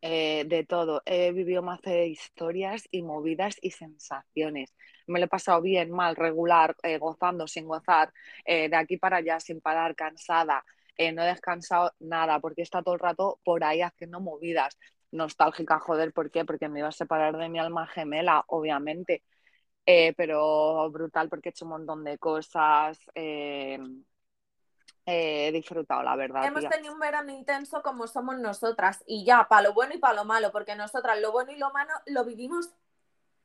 eh, 0.00 0.44
de 0.46 0.64
todo. 0.64 1.02
He 1.04 1.32
vivido 1.32 1.62
más 1.62 1.80
de 1.82 2.06
historias 2.06 2.88
y 2.90 3.02
movidas 3.02 3.56
y 3.60 3.70
sensaciones. 3.70 4.74
Me 5.08 5.18
lo 5.18 5.26
he 5.26 5.28
pasado 5.28 5.60
bien, 5.60 5.90
mal, 5.90 6.16
regular, 6.16 6.76
eh, 6.82 6.98
gozando, 6.98 7.46
sin 7.48 7.66
gozar, 7.66 8.12
de 8.46 8.76
aquí 8.76 8.96
para 8.96 9.16
allá, 9.18 9.40
sin 9.40 9.60
parar, 9.60 9.94
cansada. 9.96 10.64
no 10.98 11.22
he 11.22 11.26
descansado 11.26 11.92
nada 11.98 12.40
porque 12.40 12.62
está 12.62 12.82
todo 12.82 12.94
el 12.94 13.00
rato 13.00 13.40
por 13.44 13.64
ahí 13.64 13.82
haciendo 13.82 14.20
movidas. 14.20 14.78
Nostálgica, 15.10 15.78
joder, 15.78 16.12
¿por 16.12 16.30
qué? 16.30 16.44
Porque 16.44 16.68
me 16.68 16.80
iba 16.80 16.88
a 16.88 16.92
separar 16.92 17.36
de 17.36 17.48
mi 17.48 17.58
alma 17.58 17.86
gemela, 17.86 18.44
obviamente. 18.48 19.22
pero 20.16 20.90
brutal 20.90 21.28
porque 21.28 21.48
he 21.48 21.52
hecho 21.52 21.64
un 21.64 21.70
montón 21.72 22.04
de 22.04 22.18
cosas 22.18 22.98
he 25.10 25.52
disfrutado, 25.52 26.02
la 26.02 26.16
verdad. 26.16 26.44
Hemos 26.44 26.68
tenido 26.68 26.92
un 26.92 27.00
verano 27.00 27.32
intenso 27.32 27.82
como 27.82 28.06
somos 28.06 28.38
nosotras 28.38 29.02
y 29.06 29.24
ya, 29.24 29.48
para 29.48 29.62
lo 29.62 29.72
bueno 29.72 29.94
y 29.94 29.98
para 29.98 30.14
lo 30.14 30.24
malo, 30.24 30.52
porque 30.52 30.76
nosotras 30.76 31.18
lo 31.20 31.32
bueno 31.32 31.52
y 31.52 31.56
lo 31.56 31.70
malo 31.70 31.92
lo 32.06 32.24
vivimos 32.24 32.70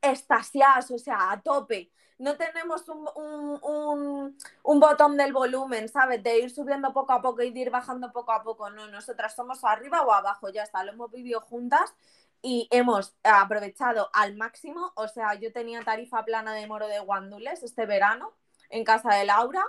estasiadas, 0.04 0.90
o 0.90 0.98
sea, 0.98 1.30
a 1.30 1.40
tope. 1.40 1.90
No 2.18 2.36
tenemos 2.36 2.88
un, 2.88 4.80
botón 4.80 5.16
del 5.16 5.32
volumen, 5.32 5.88
¿sabes? 5.88 6.22
De 6.22 6.38
ir 6.38 6.50
subiendo 6.50 6.92
poco 6.92 7.12
a 7.12 7.20
poco 7.20 7.42
y 7.42 7.50
de 7.50 7.60
ir 7.60 7.70
bajando 7.70 8.12
poco 8.12 8.32
a 8.32 8.42
poco. 8.42 8.70
No, 8.70 8.86
nosotras 8.88 9.34
somos 9.34 9.64
arriba 9.64 10.02
o 10.02 10.12
abajo, 10.12 10.48
ya 10.50 10.62
está, 10.62 10.84
lo 10.84 10.92
hemos 10.92 11.10
vivido 11.10 11.40
juntas 11.40 11.94
y 12.40 12.68
hemos 12.70 13.16
aprovechado 13.24 14.10
al 14.12 14.36
máximo. 14.36 14.92
O 14.94 15.08
sea, 15.08 15.34
yo 15.34 15.52
tenía 15.52 15.82
tarifa 15.82 16.24
plana 16.24 16.54
de 16.54 16.66
moro 16.66 16.86
de 16.86 17.00
guandules 17.00 17.62
este 17.62 17.86
verano 17.86 18.32
en 18.70 18.84
casa 18.84 19.14
de 19.14 19.24
Laura. 19.24 19.64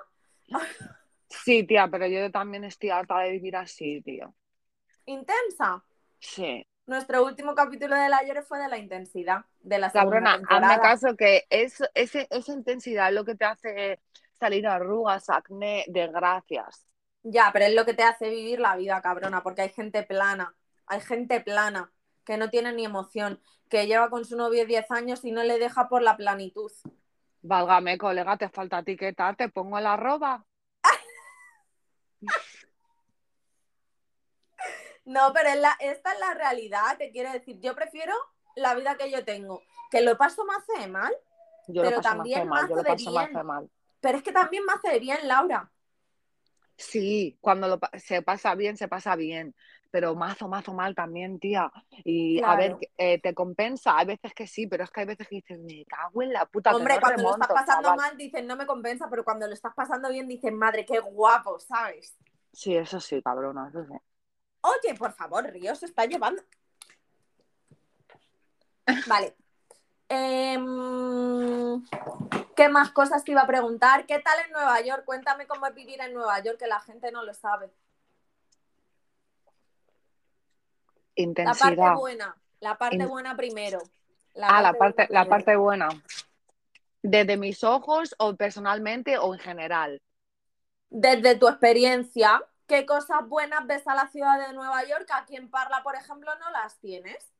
Sí, 1.27 1.63
tía, 1.65 1.87
pero 1.89 2.05
yo 2.05 2.31
también 2.31 2.63
estoy 2.63 2.91
harta 2.91 3.19
de 3.19 3.31
vivir 3.31 3.55
así, 3.55 4.01
tío. 4.01 4.33
¿Intensa? 5.05 5.83
Sí. 6.19 6.65
Nuestro 6.87 7.25
último 7.25 7.55
capítulo 7.55 7.95
del 7.95 8.13
ayer 8.13 8.43
fue 8.43 8.59
de 8.59 8.67
la 8.67 8.77
intensidad 8.77 9.45
de 9.61 9.79
la 9.79 9.91
Cabrona, 9.91 10.39
hazme 10.47 10.79
caso 10.79 11.15
que 11.15 11.45
es, 11.49 11.81
ese- 11.95 12.27
esa 12.29 12.53
intensidad 12.53 13.09
es 13.09 13.15
lo 13.15 13.25
que 13.25 13.33
te 13.35 13.45
hace 13.45 14.01
salir 14.39 14.67
arrugas, 14.67 15.29
acné, 15.29 15.85
desgracias. 15.87 16.85
Ya, 17.23 17.49
pero 17.51 17.65
es 17.65 17.73
lo 17.73 17.85
que 17.85 17.95
te 17.95 18.03
hace 18.03 18.29
vivir 18.29 18.59
la 18.59 18.75
vida, 18.75 19.01
cabrona, 19.01 19.41
porque 19.41 19.63
hay 19.63 19.69
gente 19.69 20.03
plana, 20.03 20.55
hay 20.85 21.01
gente 21.01 21.41
plana, 21.41 21.91
que 22.23 22.37
no 22.37 22.51
tiene 22.51 22.71
ni 22.71 22.85
emoción, 22.85 23.41
que 23.67 23.87
lleva 23.87 24.11
con 24.11 24.25
su 24.25 24.37
novio 24.37 24.67
10 24.67 24.91
años 24.91 25.25
y 25.25 25.31
no 25.31 25.41
le 25.43 25.57
deja 25.57 25.89
por 25.89 26.03
la 26.03 26.17
planitud. 26.17 26.71
Válgame, 27.41 27.97
colega, 27.97 28.37
te 28.37 28.49
falta 28.49 28.79
etiqueta, 28.79 29.33
te 29.33 29.49
pongo 29.49 29.79
el 29.79 29.87
arroba. 29.87 30.45
No, 35.05 35.31
pero 35.33 35.49
es 35.49 35.59
la- 35.59 35.77
esta 35.79 36.13
es 36.13 36.19
la 36.19 36.33
realidad, 36.33 36.97
te 36.97 37.11
quiero 37.11 37.31
decir, 37.31 37.59
yo 37.59 37.75
prefiero 37.75 38.13
la 38.55 38.73
vida 38.75 38.97
que 38.97 39.11
yo 39.11 39.23
tengo, 39.23 39.61
que 39.91 40.01
lo 40.01 40.17
paso 40.17 40.45
más 40.45 40.65
de 40.67 40.87
mal, 40.87 41.13
Yo 41.67 41.83
Pero 41.83 41.89
lo 41.91 41.95
paso 42.01 42.15
también 42.15 42.43
más 42.43 42.47
mal, 42.49 42.67
yo 42.67 42.75
lo 42.75 42.83
mazo 42.83 43.11
de 43.11 43.11
más 43.13 43.29
bien. 43.29 43.39
de 43.39 43.43
mal. 43.43 43.69
pero 44.01 44.17
es 44.17 44.23
que 44.23 44.31
también 44.31 44.65
me 44.65 44.73
hace 44.73 44.99
bien, 44.99 45.27
Laura. 45.27 45.71
Sí, 46.77 47.37
cuando 47.41 47.67
lo, 47.67 47.79
se 47.97 48.21
pasa 48.21 48.53
bien, 48.55 48.75
se 48.77 48.87
pasa 48.89 49.15
bien, 49.15 49.55
pero 49.91 50.13
mazo, 50.15 50.47
mazo 50.49 50.73
mal 50.73 50.93
también, 50.93 51.39
tía. 51.39 51.71
Y 52.03 52.41
a 52.43 52.55
ver, 52.57 52.77
eh, 52.97 53.19
te 53.21 53.33
compensa, 53.33 53.97
hay 53.97 54.05
veces 54.07 54.33
que 54.33 54.45
sí, 54.47 54.67
pero 54.67 54.83
es 54.83 54.91
que 54.91 55.01
hay 55.01 55.05
veces 55.07 55.27
que 55.27 55.35
dices, 55.37 55.59
me 55.59 55.85
cago 55.85 56.21
en 56.21 56.33
la 56.33 56.45
puta, 56.45 56.71
que 56.71 56.75
Hombre, 56.77 56.95
no 56.95 56.99
cuando 56.99 57.23
lo 57.23 57.29
estás 57.31 57.47
pasando 57.53 57.87
chaval". 57.87 57.97
mal 57.97 58.17
dices 58.17 58.43
no 58.43 58.55
me 58.55 58.65
compensa, 58.65 59.07
pero 59.09 59.23
cuando 59.23 59.47
lo 59.47 59.53
estás 59.53 59.73
pasando 59.73 60.09
bien 60.09 60.27
dices, 60.27 60.51
madre, 60.51 60.85
qué 60.85 60.99
guapo, 60.99 61.59
¿sabes? 61.59 62.17
Sí, 62.53 62.75
eso 62.75 62.99
sí, 62.99 63.21
cabrona, 63.21 63.67
eso 63.69 63.83
sí. 63.85 63.93
Oye, 64.65 64.95
por 64.95 65.13
favor, 65.13 65.45
Río 65.45 65.75
se 65.75 65.85
está 65.85 66.05
llevando. 66.05 66.41
Vale. 69.07 69.35
Em, 70.09 71.85
¿Qué 72.55 72.69
más 72.69 72.91
cosas 72.91 73.23
te 73.23 73.31
iba 73.31 73.41
a 73.41 73.47
preguntar? 73.47 74.05
¿Qué 74.05 74.19
tal 74.19 74.39
en 74.45 74.51
Nueva 74.51 74.81
York? 74.81 75.03
Cuéntame 75.05 75.45
cómo 75.45 75.67
es 75.67 75.75
vivir 75.75 76.01
en 76.01 76.13
Nueva 76.13 76.39
York, 76.41 76.57
que 76.57 76.67
la 76.67 76.79
gente 76.79 77.11
no 77.11 77.23
lo 77.23 77.33
sabe. 77.33 77.67
La 81.15 81.23
Intensidad. 81.23 81.75
parte 81.75 81.99
buena, 81.99 82.35
la 82.59 82.77
parte 82.77 82.95
In- 82.97 83.07
buena 83.07 83.35
primero. 83.35 83.79
Ah, 84.41 84.61
la 84.61 84.73
parte, 84.73 85.05
buena 85.07 85.23
la 85.23 85.29
parte 85.29 85.55
buena. 85.55 85.89
¿Desde 87.01 87.37
mis 87.37 87.63
ojos 87.63 88.15
o 88.17 88.35
personalmente 88.35 89.17
o 89.17 89.33
en 89.33 89.39
general? 89.39 90.01
Desde 90.89 91.35
tu 91.35 91.47
experiencia, 91.47 92.43
¿qué 92.67 92.85
cosas 92.85 93.27
buenas 93.27 93.65
ves 93.67 93.87
a 93.87 93.95
la 93.95 94.07
ciudad 94.07 94.47
de 94.47 94.53
Nueva 94.53 94.83
York? 94.85 95.07
Aquí 95.13 95.35
en 95.35 95.49
Parla, 95.49 95.81
por 95.83 95.95
ejemplo, 95.95 96.31
no 96.39 96.49
las 96.51 96.77
tienes. 96.79 97.31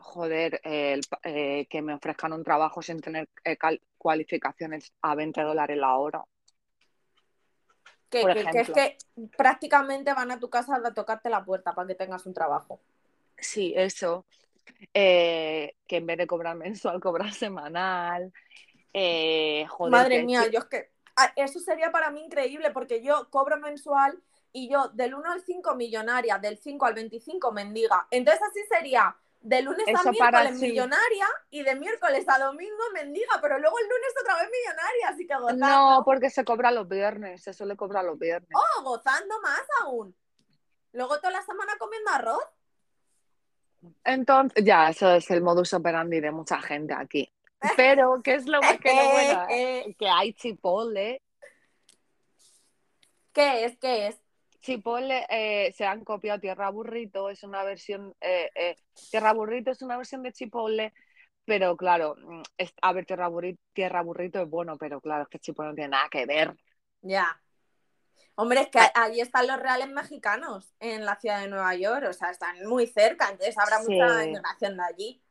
Joder, 0.00 0.60
eh, 0.64 1.00
eh, 1.24 1.66
que 1.68 1.82
me 1.82 1.94
ofrezcan 1.94 2.32
un 2.32 2.44
trabajo 2.44 2.82
sin 2.82 3.00
tener 3.00 3.28
eh, 3.44 3.58
cualificaciones 3.98 4.92
a 5.02 5.14
20 5.14 5.42
dólares 5.42 5.76
la 5.76 5.96
hora. 5.96 6.24
Que, 8.10 8.22
Por 8.22 8.32
que- 8.32 8.44
que 8.44 8.58
es 8.60 8.70
que 8.70 8.98
prácticamente 9.36 10.14
van 10.14 10.30
a 10.30 10.38
tu 10.38 10.48
casa 10.48 10.80
a 10.82 10.94
tocarte 10.94 11.28
la 11.28 11.44
puerta 11.44 11.74
para 11.74 11.86
que 11.86 11.94
tengas 11.94 12.24
un 12.26 12.32
trabajo. 12.32 12.80
Sí, 13.36 13.74
eso. 13.76 14.24
Eh, 14.94 15.74
que 15.86 15.96
en 15.96 16.06
vez 16.06 16.18
de 16.18 16.26
cobrar 16.26 16.56
mensual, 16.56 17.00
cobrar 17.00 17.32
semanal. 17.32 18.32
Eh, 18.94 19.66
joder, 19.68 19.92
Madre 19.92 20.22
mía, 20.22 20.46
yo 20.50 20.60
es 20.60 20.64
que 20.66 20.90
ah, 21.16 21.32
eso 21.36 21.60
sería 21.60 21.90
para 21.90 22.10
mí 22.10 22.24
increíble 22.24 22.70
porque 22.70 23.02
yo 23.02 23.28
cobro 23.30 23.58
mensual 23.58 24.22
y 24.52 24.70
yo 24.70 24.88
del 24.88 25.14
1 25.14 25.32
al 25.32 25.42
5 25.42 25.74
millonaria, 25.74 26.38
del 26.38 26.58
5 26.58 26.86
al 26.86 26.94
25 26.94 27.52
mendiga. 27.52 28.06
Entonces 28.10 28.42
así 28.42 28.60
sería 28.68 29.16
de 29.40 29.62
lunes 29.62 29.86
a 29.86 29.90
Eso 29.92 30.12
para 30.18 30.40
miércoles 30.40 30.60
sí. 30.60 30.66
millonaria 30.68 31.26
y 31.50 31.62
de 31.62 31.74
miércoles 31.76 32.24
a 32.28 32.38
domingo 32.38 32.82
mendiga, 32.92 33.38
pero 33.40 33.58
luego 33.58 33.78
el 33.78 33.88
lunes 33.88 34.12
otra 34.20 34.36
vez 34.36 34.50
millonaria, 34.50 35.08
así 35.08 35.26
que 35.26 35.34
gozando, 35.36 35.66
No, 35.66 36.02
porque 36.04 36.30
se 36.30 36.44
cobra 36.44 36.70
los 36.70 36.88
viernes, 36.88 37.42
se 37.42 37.52
suele 37.52 37.76
cobrar 37.76 38.04
los 38.04 38.18
viernes. 38.18 38.50
oh, 38.52 38.82
gozando 38.82 39.40
más 39.40 39.62
aún. 39.82 40.14
Luego 40.92 41.18
toda 41.18 41.32
la 41.32 41.42
semana 41.42 41.74
comiendo 41.78 42.10
arroz. 42.10 42.44
Entonces, 44.04 44.64
ya, 44.64 44.88
eso 44.90 45.14
es 45.14 45.30
el 45.30 45.42
modus 45.42 45.72
operandi 45.72 46.20
de 46.20 46.30
mucha 46.30 46.60
gente 46.60 46.94
aquí. 46.94 47.32
Pero, 47.76 48.20
¿qué 48.22 48.34
es 48.34 48.46
lo, 48.46 48.60
que 48.60 48.92
bueno? 48.92 49.46
eh? 49.50 49.94
Que 49.98 50.08
hay 50.08 50.32
chipotle. 50.32 51.22
¿Qué 53.32 53.64
es? 53.66 53.78
¿Qué 53.78 54.08
es? 54.08 54.20
Chipotle 54.60 55.26
eh, 55.28 55.72
se 55.76 55.86
han 55.86 56.04
copiado 56.04 56.40
Tierra 56.40 56.70
Burrito, 56.70 57.30
es 57.30 57.42
una 57.44 57.62
versión, 57.64 58.14
eh, 58.20 58.50
eh, 58.54 58.76
Tierra 59.10 59.32
Burrito 59.32 59.70
es 59.70 59.82
una 59.82 59.96
versión 59.96 60.22
de 60.22 60.32
Chipotle, 60.32 60.92
pero 61.44 61.76
claro, 61.76 62.16
mm, 62.18 62.42
es- 62.58 62.74
a 62.82 62.92
ver, 62.92 63.06
Tierra 63.06 63.28
Burrito, 63.28 63.60
Tierra 63.72 64.02
Burrito 64.02 64.42
es 64.42 64.48
bueno, 64.50 64.76
pero 64.76 65.00
claro, 65.00 65.22
es 65.22 65.28
que 65.28 65.38
Chipotle 65.38 65.70
no 65.70 65.74
tiene 65.74 65.90
nada 65.90 66.08
que 66.10 66.26
ver. 66.26 66.54
Ya. 67.02 67.40
Hombre, 68.34 68.60
es 68.60 68.68
que 68.68 68.78
ahí 68.94 69.20
están 69.20 69.46
los 69.48 69.58
reales 69.58 69.88
mexicanos 69.88 70.72
en 70.78 71.04
la 71.04 71.16
ciudad 71.18 71.40
de 71.40 71.48
Nueva 71.48 71.74
York, 71.74 72.06
o 72.08 72.12
sea, 72.12 72.30
están 72.30 72.64
muy 72.68 72.86
cerca, 72.86 73.30
entonces 73.30 73.56
habrá 73.58 73.78
Sí. 73.78 73.92
mucha 73.92 74.24
inmigración 74.24 74.76
de 74.76 74.82
allí. 74.84 75.22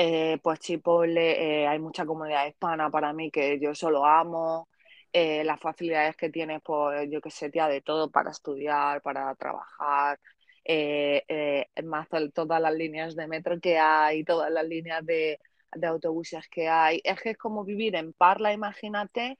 Eh, 0.00 0.38
pues 0.42 0.60
Chipotle, 0.60 1.62
eh, 1.62 1.66
hay 1.66 1.78
mucha 1.80 2.06
comunidad 2.06 2.46
hispana 2.46 2.88
para 2.90 3.12
mí 3.12 3.30
que 3.30 3.58
yo 3.60 3.74
solo 3.74 4.04
amo. 4.04 4.68
Eh, 5.12 5.42
las 5.44 5.60
facilidades 5.60 6.16
que 6.16 6.30
tienes, 6.30 6.60
pues 6.62 7.08
yo 7.10 7.20
que 7.20 7.30
sé, 7.30 7.50
tía, 7.50 7.68
de 7.68 7.80
todo 7.80 8.10
para 8.10 8.30
estudiar, 8.30 9.00
para 9.02 9.34
trabajar. 9.34 10.20
Eh, 10.64 11.24
eh, 11.28 11.82
más 11.82 12.08
todas 12.34 12.60
las 12.60 12.74
líneas 12.74 13.16
de 13.16 13.26
metro 13.26 13.58
que 13.58 13.78
hay, 13.78 14.22
todas 14.22 14.50
las 14.50 14.66
líneas 14.66 15.04
de, 15.06 15.40
de 15.72 15.86
autobuses 15.86 16.46
que 16.48 16.68
hay. 16.68 17.00
Es 17.04 17.20
que 17.20 17.30
es 17.30 17.38
como 17.38 17.64
vivir 17.64 17.96
en 17.96 18.12
Parla, 18.12 18.52
imagínate, 18.52 19.38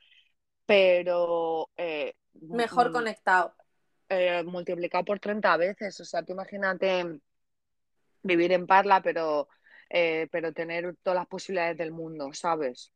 pero 0.65 1.69
Mejor 2.41 2.93
conectado. 2.93 3.55
multiplicado 4.47 5.05
por 5.05 5.19
30 5.21 5.57
veces. 5.59 6.01
O 6.01 6.05
sea, 6.05 6.23
tú 6.23 6.33
imagínate 6.33 7.21
vivir 8.23 8.53
en 8.53 8.67
Parla, 8.67 9.03
pero, 9.03 9.49
eh, 9.91 10.29
pero 10.31 10.53
tener 10.53 10.97
todas 11.03 11.19
las 11.19 11.27
posibilidades 11.27 11.77
del 11.77 11.93
mundo, 11.93 12.31
¿sabes? 12.33 12.93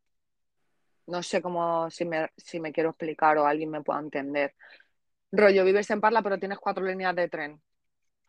No 1.12 1.22
sé 1.22 1.42
cómo, 1.42 1.90
si 1.90 2.07
me, 2.07 2.31
si 2.38 2.59
me 2.59 2.72
quiero 2.72 2.88
explicar 2.90 3.37
o 3.37 3.46
alguien 3.46 3.70
me 3.70 3.83
pueda 3.83 4.01
entender. 4.01 4.55
Rollo, 5.31 5.62
vives 5.64 5.90
en 5.90 6.01
Parla, 6.01 6.22
pero 6.22 6.38
tienes 6.38 6.59
cuatro 6.59 6.85
líneas 6.85 7.14
de 7.14 7.29
tren 7.29 7.62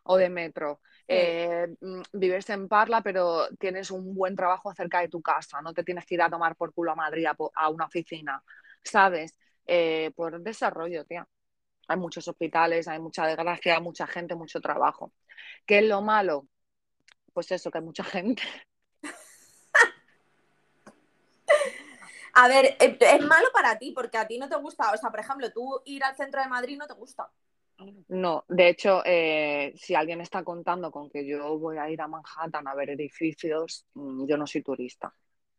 o 0.02 0.18
de 0.18 0.28
metro. 0.28 0.80
Sí. 1.08 1.14
Eh, 1.16 1.66
mm, 1.80 2.02
vives 2.12 2.50
en 2.50 2.68
Parla, 2.68 3.00
pero 3.02 3.48
tienes 3.58 3.90
un 3.90 4.14
buen 4.14 4.36
trabajo 4.36 4.74
cerca 4.74 5.00
de 5.00 5.08
tu 5.08 5.22
casa. 5.22 5.62
No 5.62 5.72
te 5.72 5.82
tienes 5.82 6.04
que 6.04 6.16
ir 6.16 6.22
a 6.22 6.28
tomar 6.28 6.56
por 6.56 6.74
culo 6.74 6.92
a 6.92 6.94
Madrid 6.94 7.26
a 7.54 7.68
una 7.70 7.86
oficina, 7.86 8.42
¿sabes? 8.82 9.38
Eh, 9.66 10.12
por 10.14 10.42
desarrollo, 10.42 11.06
tía. 11.06 11.26
Hay 11.88 11.96
muchos 11.98 12.28
hospitales, 12.28 12.86
hay 12.88 13.00
mucha 13.00 13.26
desgracia, 13.26 13.80
mucha 13.80 14.06
gente, 14.06 14.34
mucho 14.34 14.60
trabajo. 14.60 15.12
¿Qué 15.66 15.78
es 15.78 15.84
lo 15.86 16.02
malo? 16.02 16.48
Pues 17.32 17.50
eso, 17.52 17.70
que 17.70 17.78
hay 17.78 17.84
mucha 17.84 18.04
gente. 18.04 18.42
A 22.34 22.48
ver, 22.48 22.76
eh, 22.80 22.98
es 23.00 23.20
malo 23.24 23.46
para 23.52 23.78
ti 23.78 23.92
porque 23.92 24.18
a 24.18 24.26
ti 24.26 24.38
no 24.38 24.48
te 24.48 24.56
gusta, 24.56 24.90
o 24.92 24.96
sea, 24.96 25.10
por 25.10 25.20
ejemplo, 25.20 25.50
tú 25.52 25.80
ir 25.84 26.02
al 26.04 26.16
centro 26.16 26.42
de 26.42 26.48
Madrid 26.48 26.76
no 26.78 26.86
te 26.86 26.94
gusta. 26.94 27.30
No, 28.08 28.44
de 28.48 28.68
hecho, 28.68 29.02
eh, 29.04 29.72
si 29.76 29.94
alguien 29.94 30.20
está 30.20 30.44
contando 30.44 30.90
con 30.90 31.10
que 31.10 31.26
yo 31.26 31.58
voy 31.58 31.78
a 31.78 31.90
ir 31.90 32.00
a 32.00 32.08
Manhattan 32.08 32.68
a 32.68 32.74
ver 32.74 32.90
edificios, 32.90 33.84
mm, 33.94 34.26
yo 34.26 34.36
no 34.36 34.46
soy 34.46 34.62
turista. 34.62 35.12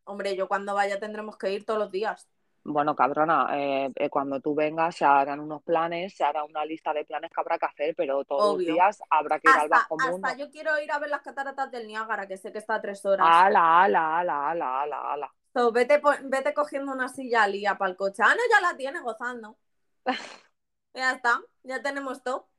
Hombre, 0.05 0.35
yo 0.35 0.47
cuando 0.47 0.73
vaya 0.73 0.99
tendremos 0.99 1.37
que 1.37 1.51
ir 1.51 1.65
todos 1.65 1.79
los 1.79 1.91
días. 1.91 2.27
Bueno, 2.63 2.95
cabrona, 2.95 3.47
eh, 3.53 3.91
eh, 3.95 4.09
cuando 4.09 4.39
tú 4.39 4.55
vengas 4.55 4.95
se 4.95 5.05
harán 5.05 5.39
unos 5.39 5.61
planes, 5.61 6.15
se 6.15 6.23
hará 6.23 6.43
una 6.43 6.65
lista 6.65 6.93
de 6.93 7.05
planes 7.05 7.29
que 7.29 7.39
habrá 7.39 7.59
que 7.59 7.65
hacer, 7.67 7.93
pero 7.95 8.23
todos 8.25 8.55
Obvio. 8.55 8.67
los 8.69 8.75
días 8.75 8.99
habrá 9.09 9.39
que 9.39 9.49
ir 9.49 9.55
al 9.55 9.65
Hasta, 9.65 9.75
bajo 9.77 9.97
mundo. 9.97 10.27
hasta 10.27 10.37
yo 10.39 10.49
quiero 10.49 10.79
ir 10.81 10.91
a 10.91 10.97
ver 10.97 11.09
las 11.09 11.21
cataratas 11.21 11.69
del 11.69 11.85
Niágara, 11.85 12.27
que 12.27 12.37
sé 12.37 12.51
que 12.51 12.57
está 12.57 12.75
a 12.75 12.81
tres 12.81 13.05
horas. 13.05 13.27
Ala, 13.29 13.83
ala, 13.83 14.19
ala, 14.19 14.49
ala, 14.49 14.81
ala, 14.81 15.13
ala. 15.13 15.33
So, 15.55 15.71
vete, 15.71 16.01
vete 16.23 16.53
cogiendo 16.53 16.91
una 16.91 17.07
silla 17.07 17.47
lía 17.47 17.77
para 17.77 17.89
el 17.89 17.95
coche. 17.95 18.21
Ah, 18.21 18.35
no, 18.35 18.41
ya 18.51 18.59
la 18.59 18.75
tienes 18.75 19.01
gozando. 19.01 19.57
ya 20.93 21.13
está, 21.13 21.41
ya 21.63 21.81
tenemos 21.81 22.21
todo. 22.23 22.49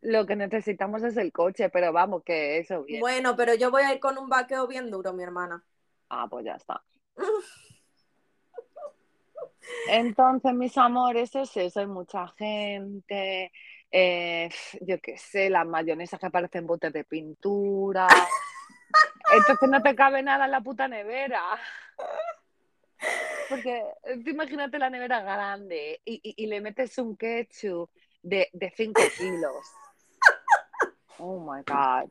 Lo 0.00 0.26
que 0.26 0.34
necesitamos 0.34 1.04
es 1.04 1.16
el 1.16 1.30
coche, 1.30 1.70
pero 1.70 1.92
vamos, 1.92 2.24
que 2.24 2.58
eso 2.58 2.82
bien. 2.82 2.98
Bueno, 2.98 3.36
pero 3.36 3.54
yo 3.54 3.70
voy 3.70 3.82
a 3.82 3.94
ir 3.94 4.00
con 4.00 4.18
un 4.18 4.28
vaqueo 4.28 4.66
bien 4.66 4.90
duro, 4.90 5.12
mi 5.12 5.22
hermana. 5.22 5.64
Ah, 6.08 6.26
pues 6.28 6.44
ya 6.44 6.56
está. 6.56 6.82
Entonces, 9.88 10.54
mis 10.54 10.76
amores, 10.76 11.32
es 11.36 11.56
eso, 11.56 11.78
hay 11.78 11.86
mucha 11.86 12.26
gente, 12.36 13.52
eh, 13.92 14.50
yo 14.80 15.00
qué 15.00 15.16
sé, 15.18 15.50
las 15.50 15.68
mayonesas 15.68 16.18
que 16.18 16.30
parecen 16.30 16.66
botes 16.66 16.92
de 16.92 17.04
pintura. 17.04 18.08
Entonces 19.32 19.68
no 19.68 19.82
te 19.82 19.94
cabe 19.94 20.22
nada 20.22 20.46
en 20.46 20.50
la 20.50 20.60
puta 20.60 20.88
nevera. 20.88 21.40
Porque 23.54 23.82
eh, 24.04 24.20
tú 24.24 24.30
imagínate 24.30 24.78
la 24.78 24.90
nevera 24.90 25.22
grande 25.22 26.00
y, 26.04 26.14
y- 26.22 26.34
y 26.44 26.46
le 26.46 26.60
metes 26.60 26.98
un 26.98 27.16
ketchup 27.16 27.88
de, 28.22 28.48
de 28.52 28.72
5 28.76 29.00
kilos. 29.18 29.66
Oh 31.18 31.38
my 31.38 31.62
God. 31.64 32.10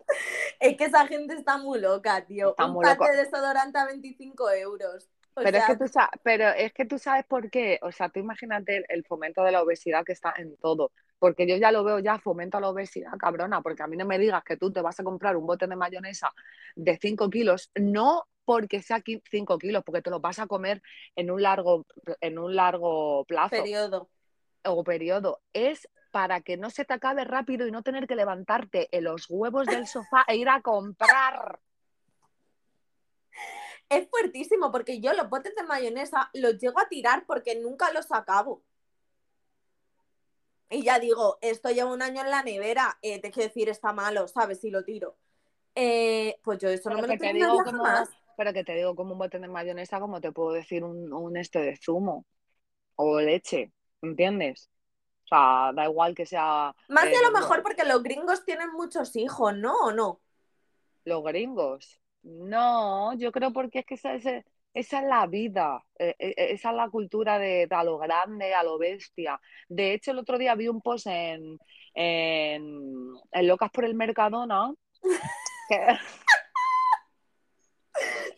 Es 0.59 0.77
que 0.77 0.85
esa 0.85 1.05
gente 1.07 1.33
está 1.35 1.57
muy 1.57 1.79
loca, 1.79 2.25
tío. 2.25 2.51
Está 2.51 2.65
un 2.65 2.81
loca. 2.81 3.11
de 3.11 3.17
desodorante 3.17 3.77
a 3.77 3.85
25 3.85 4.49
euros. 4.51 5.09
O 5.35 5.41
Pero 5.41 5.57
es, 5.57 5.65
que 5.65 5.75
tú 5.75 5.87
sabes, 5.87 6.09
pero 6.23 6.47
es 6.49 6.73
que 6.73 6.85
tú 6.85 6.97
sabes 6.97 7.25
por 7.25 7.49
qué. 7.49 7.79
O 7.81 7.91
sea, 7.91 8.07
tú 8.09 8.19
imagínate 8.19 8.77
el, 8.77 8.85
el 8.87 9.03
fomento 9.03 9.43
de 9.43 9.51
la 9.51 9.61
obesidad 9.61 10.05
que 10.05 10.13
está 10.13 10.33
en 10.37 10.55
todo. 10.57 10.91
Porque 11.19 11.47
yo 11.47 11.57
ya 11.57 11.71
lo 11.71 11.83
veo 11.83 11.99
ya, 11.99 12.19
fomento 12.19 12.57
a 12.57 12.61
la 12.61 12.69
obesidad, 12.69 13.11
cabrona. 13.19 13.61
Porque 13.61 13.83
a 13.83 13.87
mí 13.87 13.97
no 13.97 14.05
me 14.05 14.19
digas 14.19 14.43
que 14.43 14.57
tú 14.57 14.71
te 14.71 14.81
vas 14.81 14.99
a 14.99 15.03
comprar 15.03 15.35
un 15.35 15.45
bote 15.45 15.67
de 15.67 15.75
mayonesa 15.75 16.31
de 16.75 16.97
5 16.97 17.29
kilos, 17.29 17.71
no 17.75 18.23
porque 18.45 18.81
sea 18.81 19.01
5 19.03 19.57
kilos, 19.57 19.83
porque 19.85 20.01
te 20.01 20.09
lo 20.09 20.19
vas 20.19 20.39
a 20.39 20.47
comer 20.47 20.81
en 21.15 21.31
un 21.31 21.41
largo, 21.41 21.85
en 22.21 22.39
un 22.39 22.55
largo 22.55 23.25
plazo 23.25 23.49
periodo. 23.51 24.09
o 24.65 24.83
periodo. 24.83 25.41
Es 25.53 25.87
para 26.11 26.41
que 26.41 26.57
no 26.57 26.69
se 26.69 26.85
te 26.85 26.93
acabe 26.93 27.23
rápido 27.23 27.67
y 27.67 27.71
no 27.71 27.81
tener 27.81 28.07
que 28.07 28.15
levantarte 28.15 28.87
en 28.95 29.05
los 29.05 29.25
huevos 29.29 29.65
del 29.65 29.87
sofá 29.87 30.23
e 30.27 30.35
ir 30.35 30.49
a 30.49 30.61
comprar. 30.61 31.59
Es 33.89 34.09
fuertísimo 34.09 34.71
porque 34.71 35.01
yo 35.01 35.13
los 35.13 35.29
botes 35.29 35.53
de 35.55 35.63
mayonesa 35.63 36.31
los 36.33 36.57
llego 36.57 36.79
a 36.79 36.87
tirar 36.87 37.25
porque 37.27 37.59
nunca 37.59 37.91
los 37.91 38.11
acabo. 38.11 38.63
Y 40.69 40.83
ya 40.83 40.97
digo, 40.97 41.37
esto 41.41 41.69
lleva 41.69 41.93
un 41.93 42.01
año 42.01 42.21
en 42.21 42.31
la 42.31 42.41
nevera, 42.41 42.97
eh, 43.03 43.19
te 43.21 43.29
quiero 43.29 43.49
decir, 43.49 43.69
está 43.69 43.93
malo, 43.93 44.27
¿sabes? 44.27 44.61
Si 44.61 44.71
lo 44.71 44.83
tiro. 44.83 45.15
Eh, 45.75 46.39
pues 46.43 46.59
yo 46.59 46.69
eso 46.69 46.89
no 46.89 46.95
Pero 46.95 47.07
me 47.07 47.13
lo 47.13 47.13
que 47.13 47.19
te 47.19 47.25
terminaría 47.25 47.53
digo 47.53 47.63
como, 47.63 47.83
jamás. 47.83 48.09
Pero 48.37 48.53
que 48.53 48.63
te 48.63 48.75
digo 48.75 48.95
como 48.95 49.13
un 49.13 49.19
bote 49.19 49.39
de 49.39 49.47
mayonesa, 49.47 49.99
como 49.99 50.21
te 50.21 50.31
puedo 50.31 50.51
decir 50.53 50.83
un, 50.83 51.11
un 51.13 51.37
este 51.37 51.59
de 51.59 51.77
zumo 51.77 52.25
o 52.95 53.19
leche, 53.21 53.71
¿entiendes? 54.01 54.69
O 55.25 55.27
sea, 55.27 55.71
da 55.73 55.85
igual 55.85 56.15
que 56.15 56.25
sea 56.25 56.73
Más 56.89 57.05
eh, 57.05 57.09
de 57.09 57.21
lo 57.23 57.39
mejor 57.39 57.63
porque 57.63 57.85
los 57.85 58.03
gringos 58.03 58.45
tienen 58.45 58.71
muchos 58.73 59.15
hijos, 59.15 59.55
¿no? 59.55 59.73
¿O 59.85 59.91
no? 59.91 60.21
los 61.05 61.23
gringos. 61.23 61.99
No, 62.23 63.13
yo 63.15 63.31
creo 63.31 63.51
porque 63.51 63.79
es 63.79 63.85
que 63.85 63.95
esa, 63.95 64.13
ese- 64.15 64.45
esa 64.73 64.99
es 65.01 65.05
la 65.07 65.27
vida, 65.27 65.83
eh, 65.99 66.15
eh, 66.19 66.33
esa 66.37 66.69
es 66.71 66.75
la 66.75 66.89
cultura 66.89 67.37
de, 67.37 67.67
de 67.67 67.75
a 67.75 67.83
lo 67.83 67.97
grande, 67.97 68.53
a 68.53 68.63
lo 68.63 68.77
bestia. 68.77 69.39
De 69.67 69.93
hecho, 69.93 70.11
el 70.11 70.19
otro 70.19 70.37
día 70.37 70.55
vi 70.55 70.67
un 70.67 70.81
post 70.81 71.07
en, 71.07 71.59
en, 71.93 72.63
en 73.31 73.47
Locas 73.47 73.71
por 73.71 73.85
el 73.85 73.95
Mercadona 73.95 74.73
que, 75.67 75.77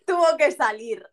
Tuvo 0.05 0.37
que 0.37 0.51
salir. 0.51 1.07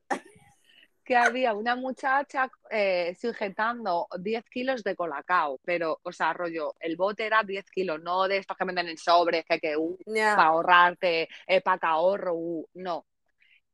que 1.04 1.16
había 1.16 1.52
una 1.52 1.74
muchacha 1.74 2.48
eh, 2.70 3.16
sujetando 3.20 4.06
10 4.20 4.44
kilos 4.48 4.84
de 4.84 4.94
colacao, 4.94 5.58
pero, 5.64 5.98
o 6.04 6.12
sea, 6.12 6.32
rollo, 6.32 6.74
el 6.78 6.96
bote 6.96 7.26
era 7.26 7.42
10 7.42 7.68
kilos, 7.70 8.00
no 8.00 8.28
de 8.28 8.36
estos 8.36 8.56
que 8.56 8.64
venden 8.64 8.88
en 8.88 8.96
sobres, 8.96 9.44
que, 9.44 9.58
que 9.58 9.76
uh, 9.76 9.98
para 10.06 10.44
ahorrarte, 10.44 11.28
eh, 11.46 11.60
para 11.60 11.78
que 11.78 11.86
ahorro, 11.86 12.34
uh, 12.34 12.66
no. 12.74 13.06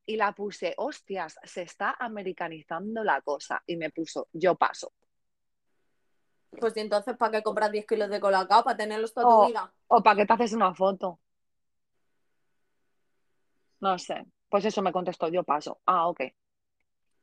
Y 0.07 0.17
la 0.17 0.33
puse, 0.33 0.73
hostias, 0.79 1.39
se 1.45 1.63
está 1.63 1.97
americanizando 1.99 3.05
la 3.05 3.21
cosa. 3.21 3.63
Y 3.67 3.77
me 3.77 3.91
puso, 3.91 4.29
yo 4.33 4.55
paso. 4.55 4.95
Pues 6.59 6.75
y 6.79 6.81
entonces, 6.81 7.15
¿para 7.19 7.33
qué 7.33 7.43
compras 7.43 7.71
10 7.71 7.87
kilos 7.87 8.09
de 8.09 8.21
colacao? 8.21 8.65
¿Para 8.65 8.79
tenerlos 8.79 9.13
toda 9.13 9.27
Oh. 9.29 9.43
tu 9.43 9.49
vida? 9.49 9.71
¿O 9.89 10.03
para 10.03 10.17
qué 10.17 10.25
te 10.25 10.33
haces 10.33 10.55
una 10.55 10.75
foto? 10.75 11.21
No 13.81 13.99
sé. 13.99 14.25
Pues 14.49 14.65
eso 14.65 14.83
me 14.83 14.93
contestó, 14.93 15.29
yo 15.29 15.43
paso. 15.45 15.81
Ah, 15.87 16.09
ok. 16.09 16.21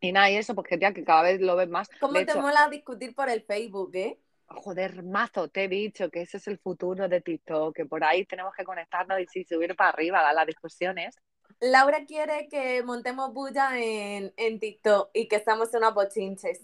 Y 0.01 0.11
nada, 0.11 0.29
y 0.29 0.35
eso, 0.35 0.53
porque 0.55 0.77
tía, 0.77 0.93
que 0.93 1.03
cada 1.03 1.23
vez 1.23 1.41
lo 1.41 1.55
ves 1.55 1.69
más. 1.69 1.89
¿Cómo 1.99 2.13
De 2.13 2.25
te 2.25 2.31
hecho, 2.31 2.41
mola 2.41 2.67
discutir 2.69 3.15
por 3.15 3.29
el 3.29 3.41
Facebook, 3.43 3.91
eh? 3.95 4.19
joder, 4.47 5.03
mazo, 5.03 5.49
te 5.49 5.65
he 5.65 5.67
dicho 5.67 6.09
que 6.09 6.21
ese 6.21 6.37
es 6.37 6.47
el 6.47 6.57
futuro 6.59 7.07
de 7.07 7.21
TikTok, 7.21 7.75
que 7.75 7.85
por 7.85 8.03
ahí 8.03 8.25
tenemos 8.25 8.53
que 8.55 8.63
conectarnos 8.63 9.19
y 9.19 9.25
sí, 9.27 9.43
subir 9.43 9.75
para 9.75 9.89
arriba 9.89 10.27
a 10.27 10.33
las 10.33 10.47
discusiones. 10.47 11.15
Laura 11.59 12.05
quiere 12.05 12.47
que 12.49 12.81
montemos 12.83 13.33
bulla 13.33 13.77
en, 13.77 14.33
en 14.37 14.59
TikTok 14.59 15.09
y 15.13 15.27
que 15.27 15.35
estamos 15.37 15.73
unas 15.73 15.93
bochinches. 15.93 16.61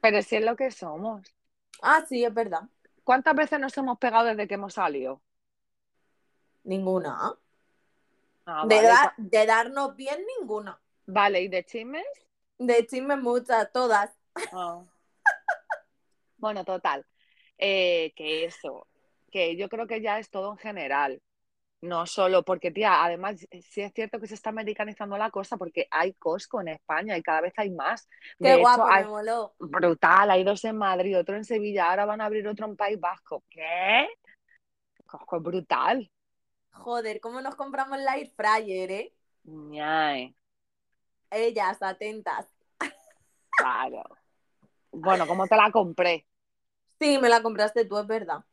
Pero 0.00 0.22
si 0.22 0.36
es 0.36 0.44
lo 0.44 0.56
que 0.56 0.70
somos. 0.70 1.22
Ah, 1.82 2.04
sí, 2.08 2.24
es 2.24 2.32
verdad. 2.34 2.62
¿Cuántas 3.04 3.34
veces 3.34 3.58
nos 3.58 3.76
hemos 3.76 3.98
pegado 3.98 4.26
desde 4.26 4.46
que 4.46 4.54
hemos 4.54 4.74
salido? 4.74 5.20
Ninguna. 6.64 7.34
Ah, 8.50 8.64
de, 8.66 8.76
vale, 8.76 8.88
dar- 8.88 9.14
de 9.18 9.46
darnos 9.46 9.94
bien, 9.94 10.24
ninguna. 10.38 10.80
Vale, 11.04 11.42
¿y 11.42 11.48
de 11.48 11.64
chismes? 11.64 12.06
De 12.56 12.86
chismes 12.86 13.18
muchas, 13.18 13.70
todas. 13.72 14.10
Ah. 14.52 14.82
Bueno, 16.38 16.64
total. 16.64 17.04
Eh, 17.58 18.12
que 18.16 18.44
eso, 18.46 18.86
que 19.30 19.56
yo 19.56 19.68
creo 19.68 19.86
que 19.86 20.00
ya 20.00 20.18
es 20.18 20.30
todo 20.30 20.52
en 20.52 20.58
general. 20.58 21.20
No 21.80 22.06
solo 22.06 22.42
porque, 22.42 22.70
tía, 22.70 23.04
además 23.04 23.36
sí 23.70 23.82
es 23.82 23.92
cierto 23.92 24.18
que 24.18 24.26
se 24.26 24.34
está 24.34 24.50
americanizando 24.50 25.16
la 25.18 25.30
cosa 25.30 25.56
porque 25.58 25.86
hay 25.90 26.14
Costco 26.14 26.60
en 26.60 26.68
España 26.68 27.16
y 27.16 27.22
cada 27.22 27.42
vez 27.42 27.52
hay 27.56 27.70
más. 27.70 28.08
Qué 28.38 28.44
De 28.48 28.50
hecho, 28.54 28.60
guapo, 28.60 28.86
hay- 28.88 29.04
me 29.04 29.10
moló. 29.10 29.54
brutal, 29.58 30.30
hay 30.30 30.42
dos 30.42 30.64
en 30.64 30.76
Madrid, 30.78 31.18
otro 31.18 31.36
en 31.36 31.44
Sevilla, 31.44 31.90
ahora 31.90 32.06
van 32.06 32.20
a 32.20 32.24
abrir 32.24 32.48
otro 32.48 32.66
en 32.66 32.76
País 32.76 32.98
Vasco. 32.98 33.44
¿Qué? 33.50 34.08
Costco 35.06 35.36
es 35.36 35.42
brutal. 35.42 36.10
Joder, 36.78 37.20
¿cómo 37.20 37.40
nos 37.40 37.56
compramos 37.56 37.98
la 37.98 38.16
air 38.16 38.30
fryer, 38.30 38.90
eh? 38.90 39.14
Ñay, 39.44 40.34
Ellas, 41.30 41.78
atentas. 41.82 42.46
claro. 43.50 44.02
Bueno, 44.90 45.26
¿cómo 45.26 45.46
te 45.46 45.56
la 45.56 45.70
compré? 45.70 46.26
Sí, 47.00 47.18
me 47.18 47.28
la 47.28 47.42
compraste 47.42 47.84
tú, 47.84 47.98
es 47.98 48.06
verdad. 48.06 48.44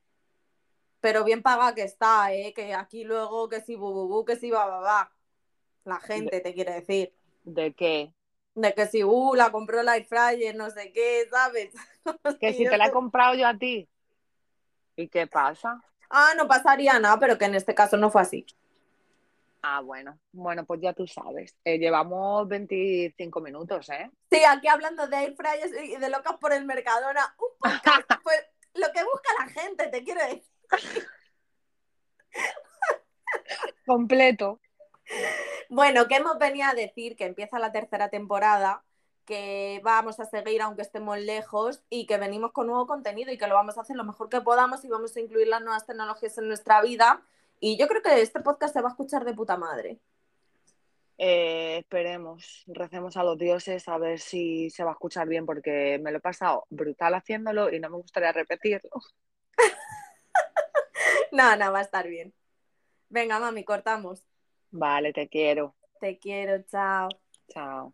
Pero 0.99 1.23
bien 1.23 1.41
paga 1.41 1.73
que 1.75 1.83
está, 1.83 2.33
¿eh? 2.33 2.53
Que 2.53 2.73
aquí 2.73 3.03
luego 3.03 3.47
que 3.47 3.61
si 3.61 3.75
bububu, 3.75 4.25
que 4.25 4.35
si 4.35 4.49
va, 4.49 4.65
va, 4.65 4.79
va. 4.79 5.11
La 5.83 5.99
gente 5.99 6.41
te 6.41 6.53
quiere 6.53 6.73
decir. 6.73 7.13
¿De 7.43 7.73
qué? 7.73 8.13
De 8.55 8.73
que 8.73 8.87
si, 8.87 9.03
uh, 9.03 9.35
la 9.35 9.51
compró 9.51 9.83
la 9.83 9.97
air 9.97 10.05
fryer, 10.05 10.55
no 10.55 10.69
sé 10.71 10.91
qué, 10.91 11.27
¿sabes? 11.29 11.73
Que 12.39 12.53
si 12.53 12.65
te 12.65 12.77
la 12.77 12.87
he 12.87 12.91
comprado 12.91 13.35
yo 13.35 13.47
a 13.47 13.57
ti. 13.57 13.87
¿Y 14.95 15.07
qué 15.09 15.27
pasa? 15.27 15.83
Ah, 16.09 16.33
no 16.37 16.47
pasaría 16.47 16.99
nada, 16.99 17.19
pero 17.19 17.37
que 17.37 17.45
en 17.45 17.55
este 17.55 17.75
caso 17.75 17.97
no 17.97 18.09
fue 18.09 18.21
así. 18.21 18.45
Ah, 19.67 19.81
bueno, 19.81 20.19
bueno, 20.31 20.63
pues 20.63 20.79
ya 20.79 20.93
tú 20.93 21.07
sabes. 21.07 21.55
Eh, 21.63 21.79
llevamos 21.79 22.47
25 22.47 23.41
minutos, 23.41 23.89
¿eh? 23.89 24.11
Sí, 24.29 24.39
aquí 24.47 24.67
hablando 24.67 25.07
de 25.07 25.17
air 25.17 25.35
fryers 25.35 25.71
y 25.83 25.97
de 25.97 26.09
locas 26.09 26.37
por 26.37 26.53
el 26.53 26.65
Mercadona, 26.65 27.35
un 27.39 27.57
podcast, 27.57 28.07
pues 28.23 28.45
lo 28.75 28.85
que 28.93 29.03
busca 29.03 29.29
la 29.39 29.47
gente, 29.47 29.87
te 29.87 30.03
quiero 30.03 30.21
decir. 30.21 31.07
Completo. 33.87 34.59
Bueno, 35.69 36.07
que 36.07 36.17
hemos 36.17 36.37
venido 36.37 36.69
a 36.69 36.75
decir 36.75 37.15
que 37.15 37.25
empieza 37.25 37.57
la 37.57 37.71
tercera 37.71 38.09
temporada, 38.09 38.83
que 39.25 39.81
vamos 39.83 40.19
a 40.19 40.25
seguir 40.25 40.61
aunque 40.61 40.81
estemos 40.81 41.17
lejos 41.19 41.83
y 41.89 42.05
que 42.05 42.17
venimos 42.17 42.51
con 42.51 42.67
nuevo 42.67 42.87
contenido 42.87 43.31
y 43.31 43.37
que 43.37 43.47
lo 43.47 43.55
vamos 43.55 43.77
a 43.77 43.81
hacer 43.81 43.95
lo 43.95 44.03
mejor 44.03 44.29
que 44.29 44.41
podamos 44.41 44.85
y 44.85 44.87
vamos 44.87 45.15
a 45.15 45.19
incluir 45.19 45.47
las 45.47 45.61
nuevas 45.61 45.85
tecnologías 45.85 46.37
en 46.37 46.47
nuestra 46.47 46.81
vida. 46.81 47.21
Y 47.59 47.77
yo 47.77 47.87
creo 47.87 48.01
que 48.01 48.21
este 48.21 48.39
podcast 48.41 48.73
se 48.73 48.81
va 48.81 48.89
a 48.89 48.91
escuchar 48.91 49.25
de 49.25 49.33
puta 49.33 49.57
madre. 49.57 49.99
Eh, 51.17 51.77
esperemos, 51.77 52.63
recemos 52.67 53.15
a 53.15 53.23
los 53.23 53.37
dioses 53.37 53.87
a 53.87 53.97
ver 53.97 54.19
si 54.19 54.69
se 54.69 54.83
va 54.83 54.91
a 54.91 54.93
escuchar 54.93 55.27
bien, 55.27 55.45
porque 55.45 55.99
me 56.01 56.11
lo 56.11 56.17
he 56.17 56.21
pasado 56.21 56.65
brutal 56.69 57.13
haciéndolo 57.13 57.73
y 57.73 57.79
no 57.79 57.89
me 57.89 57.97
gustaría 57.97 58.31
repetirlo. 58.31 58.91
No, 61.31 61.53
no, 61.57 61.69
va 61.73 61.79
a 61.79 61.81
estar 61.81 62.07
bien. 62.07 62.33
Venga, 63.09 63.39
mami, 63.39 63.65
cortamos. 63.65 64.23
Vale, 64.71 65.11
te 65.11 65.27
quiero. 65.27 65.75
Te 65.99 66.17
quiero, 66.17 66.63
chao. 66.63 67.09
Chao. 67.49 67.93